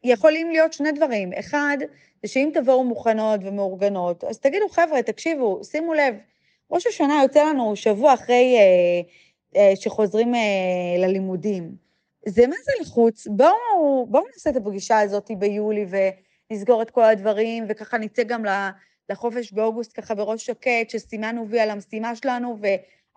יכולים 0.05 0.51
להיות 0.51 0.73
שני 0.73 0.91
דברים. 0.91 1.33
אחד, 1.33 1.77
זה 2.23 2.27
שאם 2.27 2.49
תבואו 2.53 2.83
מוכנות 2.83 3.39
ומאורגנות, 3.43 4.23
אז 4.23 4.39
תגידו, 4.39 4.69
חבר'ה, 4.69 5.01
תקשיבו, 5.01 5.63
שימו 5.63 5.93
לב, 5.93 6.15
ראש 6.71 6.87
השנה 6.87 7.19
יוצא 7.23 7.43
לנו 7.43 7.75
שבוע 7.75 8.13
אחרי 8.13 8.55
אה, 8.57 9.01
אה, 9.61 9.75
שחוזרים 9.75 10.35
אה, 10.35 10.39
ללימודים. 10.97 11.75
זה 12.27 12.47
מה 12.47 12.55
זה 12.65 12.71
לחוץ? 12.81 13.27
בואו, 13.27 14.05
בואו 14.09 14.23
נעשה 14.33 14.49
את 14.49 14.55
הפגישה 14.55 14.99
הזאת 14.99 15.31
ביולי 15.37 15.85
ונסגור 16.51 16.81
את 16.81 16.91
כל 16.91 17.03
הדברים, 17.03 17.65
וככה 17.69 17.97
נצא 17.97 18.23
גם 18.23 18.43
לחופש 19.09 19.53
באוגוסט 19.53 19.99
ככה 19.99 20.15
בראש 20.15 20.45
שקט, 20.45 20.89
שסימנו 20.89 21.49
וי 21.49 21.59
על 21.59 21.69
המשימה 21.69 22.15
שלנו, 22.15 22.59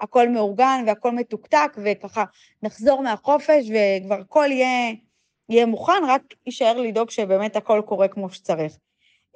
הכל 0.00 0.28
מאורגן 0.28 0.84
והכל 0.86 1.12
מתוקתק, 1.12 1.76
וככה 1.84 2.24
נחזור 2.62 3.02
מהחופש 3.02 3.70
וכבר 3.70 4.20
הכל 4.20 4.46
יהיה, 4.50 4.92
יהיה 5.48 5.66
מוכן, 5.66 6.02
רק 6.08 6.22
יישאר 6.46 6.80
לדאוג 6.80 7.10
שבאמת 7.10 7.56
הכל 7.56 7.82
קורה 7.86 8.08
כמו 8.08 8.30
שצריך. 8.30 8.72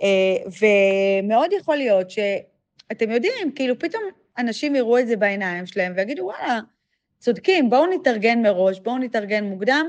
אה, 0.02 0.36
ומאוד 0.46 1.52
יכול 1.52 1.76
להיות 1.76 2.10
שאתם 2.10 3.10
יודעים, 3.10 3.52
כאילו 3.54 3.78
פתאום 3.78 4.02
אנשים 4.38 4.74
יראו 4.74 4.98
את 4.98 5.06
זה 5.06 5.16
בעיניים 5.16 5.66
שלהם 5.66 5.92
ויגידו, 5.96 6.22
וואלה, 6.22 6.60
צודקים, 7.18 7.70
בואו 7.70 7.86
נתארגן 7.86 8.42
מראש, 8.42 8.80
בואו 8.80 8.98
נתארגן 8.98 9.44
מוקדם, 9.44 9.86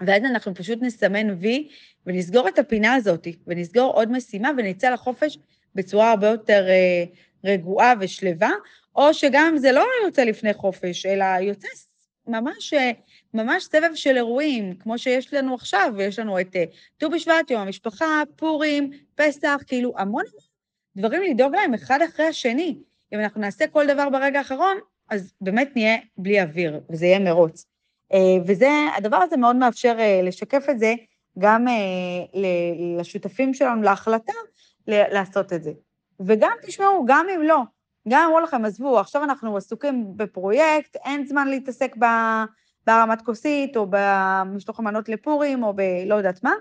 ואז 0.00 0.22
אנחנו 0.24 0.54
פשוט 0.54 0.78
נסמן 0.82 1.30
וי 1.38 1.68
ונסגור 2.06 2.48
את 2.48 2.58
הפינה 2.58 2.94
הזאת, 2.94 3.26
ונסגור 3.46 3.92
עוד 3.92 4.12
משימה 4.12 4.50
ונצא 4.58 4.90
לחופש 4.90 5.38
בצורה 5.74 6.10
הרבה 6.10 6.26
יותר 6.26 6.66
אה, 6.68 7.04
רגועה 7.44 7.94
ושלווה, 8.00 8.50
או 8.96 9.14
שגם 9.14 9.46
אם 9.52 9.58
זה 9.58 9.72
לא 9.72 9.84
יוצא 10.04 10.24
לפני 10.24 10.54
חופש, 10.54 11.06
אלא 11.06 11.24
יוצא 11.24 11.68
ממש, 12.26 12.74
ממש 13.34 13.64
סבב 13.64 13.94
של 13.94 14.16
אירועים, 14.16 14.74
כמו 14.74 14.98
שיש 14.98 15.34
לנו 15.34 15.54
עכשיו, 15.54 15.92
ויש 15.96 16.18
לנו 16.18 16.40
את 16.40 16.56
אה, 16.56 16.64
ט"ו 16.98 17.10
בשבט, 17.10 17.50
יום 17.50 17.60
המשפחה, 17.60 18.22
פורים, 18.36 18.90
פסח, 19.14 19.62
כאילו 19.66 19.94
המון 19.96 20.24
דברים 20.96 21.22
לדאוג 21.22 21.54
להם 21.54 21.74
אחד 21.74 21.98
אחרי 22.08 22.26
השני. 22.26 22.78
אם 23.14 23.20
אנחנו 23.20 23.40
נעשה 23.40 23.66
כל 23.66 23.86
דבר 23.86 24.10
ברגע 24.10 24.38
האחרון, 24.38 24.78
אז 25.10 25.32
באמת 25.40 25.70
נהיה 25.76 25.96
בלי 26.18 26.42
אוויר, 26.42 26.80
וזה 26.90 27.06
יהיה 27.06 27.18
מרוץ. 27.18 27.66
אה, 28.12 28.18
וזה, 28.46 28.70
הדבר 28.96 29.16
הזה 29.16 29.36
מאוד 29.36 29.56
מאפשר 29.56 29.96
אה, 29.98 30.20
לשקף 30.22 30.66
את 30.70 30.78
זה 30.78 30.94
גם 31.38 31.66
לשותפים 32.98 33.54
שלנו 33.54 33.82
להחלטה 33.82 34.32
לעשות 34.86 35.52
את 35.52 35.62
זה. 35.62 35.72
וגם, 36.20 36.52
תשמעו, 36.66 37.04
גם 37.06 37.26
אם 37.34 37.42
לא, 37.42 37.58
גם 38.08 38.26
אמרו 38.26 38.40
לכם, 38.40 38.64
עזבו, 38.64 38.98
עכשיו 38.98 39.24
אנחנו 39.24 39.56
עסוקים 39.56 40.16
בפרויקט, 40.16 40.96
אין 40.96 41.26
זמן 41.26 41.48
להתעסק 41.48 41.96
בהרמת 42.86 43.22
כוסית, 43.22 43.76
או 43.76 43.86
במשלוח 43.90 44.78
המנות 44.78 45.08
לפורים, 45.08 45.62
או 45.62 45.72
בלא 45.74 46.14
יודעת 46.14 46.44
מה, 46.44 46.52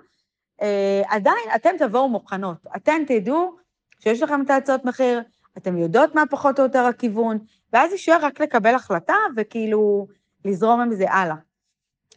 אה, 0.61 1.01
עדיין 1.07 1.49
אתם 1.55 1.69
תבואו 1.79 2.09
מוכנות. 2.09 2.57
אתם 2.75 3.01
תדעו 3.07 3.55
שיש 3.99 4.21
לכם 4.21 4.41
את 4.41 4.49
ההצעות 4.49 4.85
מחיר, 4.85 5.21
אתם 5.57 5.77
יודעות 5.77 6.15
מה 6.15 6.23
פחות 6.29 6.59
או 6.59 6.63
יותר 6.63 6.85
הכיוון, 6.85 7.37
ואז 7.73 7.91
יישאר 7.91 8.17
רק 8.21 8.41
לקבל 8.41 8.75
החלטה 8.75 9.15
וכאילו 9.37 10.07
לזרום 10.45 10.79
עם 10.79 10.93
זה 10.93 11.11
הלאה. 11.11 11.35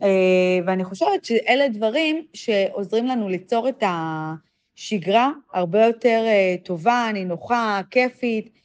אה, 0.03 0.59
ואני 0.67 0.85
חושבת 0.85 1.25
שאלה 1.25 1.69
דברים 1.69 2.27
שעוזרים 2.35 3.07
לנו 3.07 3.29
ליצור 3.29 3.69
את 3.69 3.83
השגרה 3.87 5.31
הרבה 5.53 5.87
יותר 5.87 6.25
אה, 6.27 6.55
טובה, 6.65 7.11
נינוחה, 7.13 7.81
כיפית, 7.91 8.62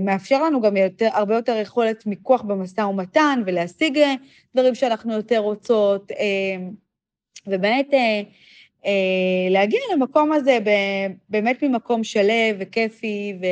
מאפשר 0.00 0.42
לנו 0.42 0.60
גם 0.60 0.76
יותר, 0.76 1.08
הרבה 1.12 1.34
יותר 1.34 1.56
יכולת 1.56 2.06
מיקוח 2.06 2.42
במשא 2.42 2.80
ומתן 2.80 3.42
ולהשיג 3.46 3.98
אה, 3.98 4.14
דברים 4.54 4.74
שאנחנו 4.74 5.12
יותר 5.12 5.38
רוצות, 5.38 6.12
אה, 6.12 6.66
ובאמת 7.46 7.94
אה, 7.94 8.22
אה, 8.86 9.50
להגיע 9.50 9.80
למקום 9.94 10.32
הזה 10.32 10.58
באמת 11.28 11.62
ממקום 11.62 12.04
שלו 12.04 12.32
וכיפי 12.58 13.34
ו, 13.40 13.46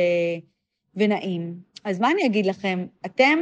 ונעים. 0.95 1.55
אז 1.83 1.99
מה 1.99 2.11
אני 2.11 2.25
אגיד 2.25 2.45
לכם? 2.45 2.85
אתם 3.05 3.39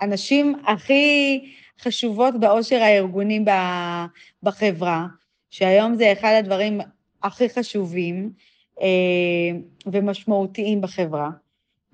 הנשים 0.00 0.54
אה, 0.54 0.72
הכי 0.72 1.40
חשובות 1.80 2.40
בעושר 2.40 2.82
הארגוני 2.82 3.44
בחברה, 4.42 5.06
שהיום 5.50 5.94
זה 5.94 6.12
אחד 6.12 6.34
הדברים 6.38 6.80
הכי 7.22 7.48
חשובים 7.48 8.24
אה, 8.24 8.47
ומשמעותיים 9.86 10.80
בחברה. 10.80 11.30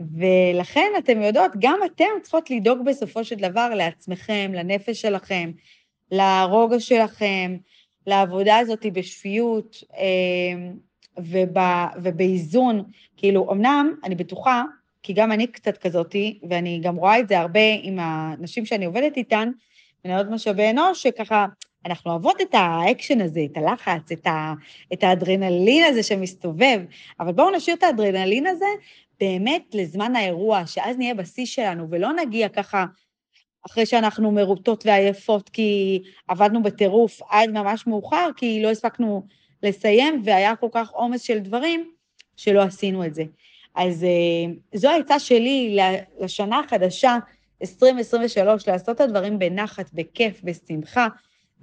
ולכן 0.01 0.93
אתם 0.99 1.23
יודעות, 1.23 1.53
גם 1.59 1.79
אתן 1.87 2.05
צריכות 2.23 2.51
לדאוג 2.51 2.79
בסופו 2.85 3.25
של 3.25 3.37
דבר 3.37 3.75
לעצמכם, 3.75 4.51
לנפש 4.55 5.01
שלכם, 5.01 5.51
לרוגע 6.11 6.81
שלכם, 6.81 7.57
לעבודה 8.07 8.59
הזאת 8.59 8.87
בשפיות 8.93 9.77
אה, 9.97 10.71
ובאיזון. 12.03 12.83
כאילו, 13.17 13.53
אמנם, 13.53 13.95
אני 14.05 14.15
בטוחה, 14.15 14.63
כי 15.03 15.13
גם 15.13 15.33
אני 15.33 15.47
קצת 15.47 15.79
כזאתי, 15.79 16.39
ואני 16.51 16.81
גם 16.83 16.97
רואה 16.97 17.19
את 17.19 17.29
זה 17.29 17.39
הרבה 17.39 17.61
עם 17.83 17.99
הנשים 18.01 18.67
שאני 18.67 18.85
עובדת 18.85 19.17
איתן, 19.17 19.51
מנהלות 20.05 20.31
משאבי 20.31 20.71
אנוש, 20.71 21.03
שככה, 21.03 21.47
אנחנו 21.87 22.11
אוהבות 22.11 22.41
את 22.41 22.55
האקשן 22.55 23.21
הזה, 23.21 23.41
את 23.53 23.57
הלחץ, 23.57 24.13
את, 24.13 24.27
ה, 24.27 24.55
את 24.93 25.05
האדרנלין 25.05 25.85
הזה 25.85 26.03
שמסתובב, 26.03 26.81
אבל 27.21 27.33
בואו 27.33 27.51
נשאיר 27.51 27.77
את 27.77 27.83
האדרנלין 27.83 28.47
הזה 28.47 28.67
באמת 29.21 29.75
לזמן 29.75 30.17
האירוע, 30.17 30.67
שאז 30.67 30.99
נהיה 30.99 31.15
בשיא 31.15 31.47
שלנו, 31.47 31.87
ולא 31.91 32.13
נגיע 32.13 32.49
ככה 32.49 32.85
אחרי 33.67 33.87
שאנחנו 33.87 34.33
מרוטות 34.33 34.87
ועייפות, 34.87 35.49
כי 35.49 36.03
עבדנו 36.29 36.63
בטירוף 36.63 37.21
עד 37.31 37.51
ממש 37.51 37.87
מאוחר, 37.87 38.29
כי 38.37 38.63
לא 38.63 38.71
הספקנו 38.71 39.27
לסיים, 39.63 40.23
והיה 40.25 40.57
כל 40.57 40.69
כך 40.73 40.91
עומס 40.91 41.23
של 41.23 41.39
דברים, 41.39 41.91
שלא 42.37 42.63
עשינו 42.63 43.05
את 43.05 43.15
זה. 43.15 43.25
אז 43.75 44.05
אה, 44.05 44.53
זו 44.75 44.89
העצה 44.89 45.19
שלי 45.19 45.79
לשנה 46.21 46.61
החדשה, 46.61 47.19
2023, 47.63 48.69
לעשות 48.69 48.97
את 48.97 49.01
הדברים 49.01 49.39
בנחת, 49.39 49.91
בכיף, 49.93 50.41
בשמחה. 50.45 51.09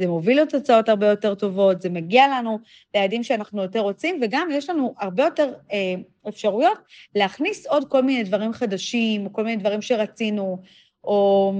זה 0.01 0.07
מוביל 0.07 0.41
לתוצאות 0.41 0.89
הרבה 0.89 1.07
יותר 1.07 1.35
טובות, 1.35 1.81
זה 1.81 1.89
מגיע 1.89 2.27
לנו 2.27 2.59
ליעדים 2.93 3.23
שאנחנו 3.23 3.61
יותר 3.61 3.79
רוצים, 3.79 4.19
וגם 4.21 4.47
יש 4.51 4.69
לנו 4.69 4.95
הרבה 4.99 5.23
יותר 5.23 5.53
אה, 5.71 5.95
אפשרויות 6.29 6.77
להכניס 7.15 7.67
עוד 7.67 7.87
כל 7.89 8.03
מיני 8.03 8.23
דברים 8.23 8.53
חדשים, 8.53 9.25
או 9.25 9.33
כל 9.33 9.43
מיני 9.43 9.55
דברים 9.55 9.81
שרצינו, 9.81 10.61
או 11.03 11.53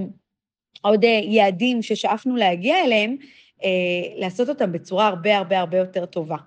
עוד 0.82 1.04
אה, 1.04 1.20
יעדים 1.24 1.82
ששאפנו 1.82 2.36
להגיע 2.36 2.84
אליהם, 2.84 3.16
אה, 3.64 3.70
לעשות 4.16 4.50
אותם 4.50 4.72
בצורה 4.72 5.08
הרבה 5.08 5.38
הרבה 5.38 5.60
הרבה 5.60 5.78
יותר 5.78 6.06
טובה. 6.06 6.38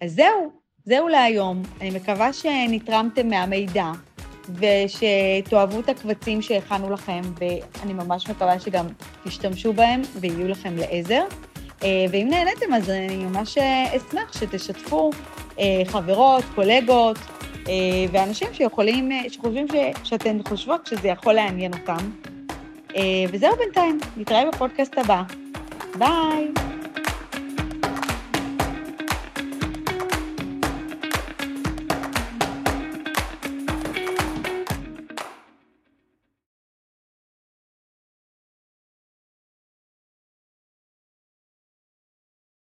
אז 0.00 0.14
זהו, 0.14 0.50
זהו 0.84 1.08
להיום. 1.08 1.62
אני 1.80 1.90
מקווה 1.90 2.32
שנתרמתם 2.32 3.28
מהמידע 3.28 3.86
ושתאהבו 4.54 5.80
את 5.80 5.88
הקבצים 5.88 6.42
שהכנו 6.42 6.90
לכם, 6.90 7.20
ואני 7.40 7.92
ממש 7.92 8.30
מקווה 8.30 8.60
שגם 8.60 8.86
תשתמשו 9.24 9.72
בהם 9.72 10.02
ויהיו 10.20 10.48
לכם 10.48 10.76
לעזר. 10.76 11.22
אה, 11.82 12.06
ואם 12.10 12.28
נהניתם, 12.30 12.74
אז 12.74 12.90
אני 12.90 13.16
ממש 13.16 13.58
אשמח 13.96 14.32
שתשתפו 14.32 15.10
חברות, 15.84 16.44
קולגות 16.54 17.18
ואנשים 18.12 18.48
שיכולים, 18.52 19.10
שחושבים 19.28 19.66
ש, 19.68 19.72
שאתן 20.08 20.38
חושבות 20.48 20.86
שזה 20.86 21.08
יכול 21.08 21.32
לעניין 21.32 21.72
אותם. 21.72 22.10
וזהו 23.32 23.56
בינתיים, 23.56 23.98
נתראה 24.16 24.50
בפודקאסט 24.50 24.98
הבא. 24.98 25.22
ביי! 25.98 26.77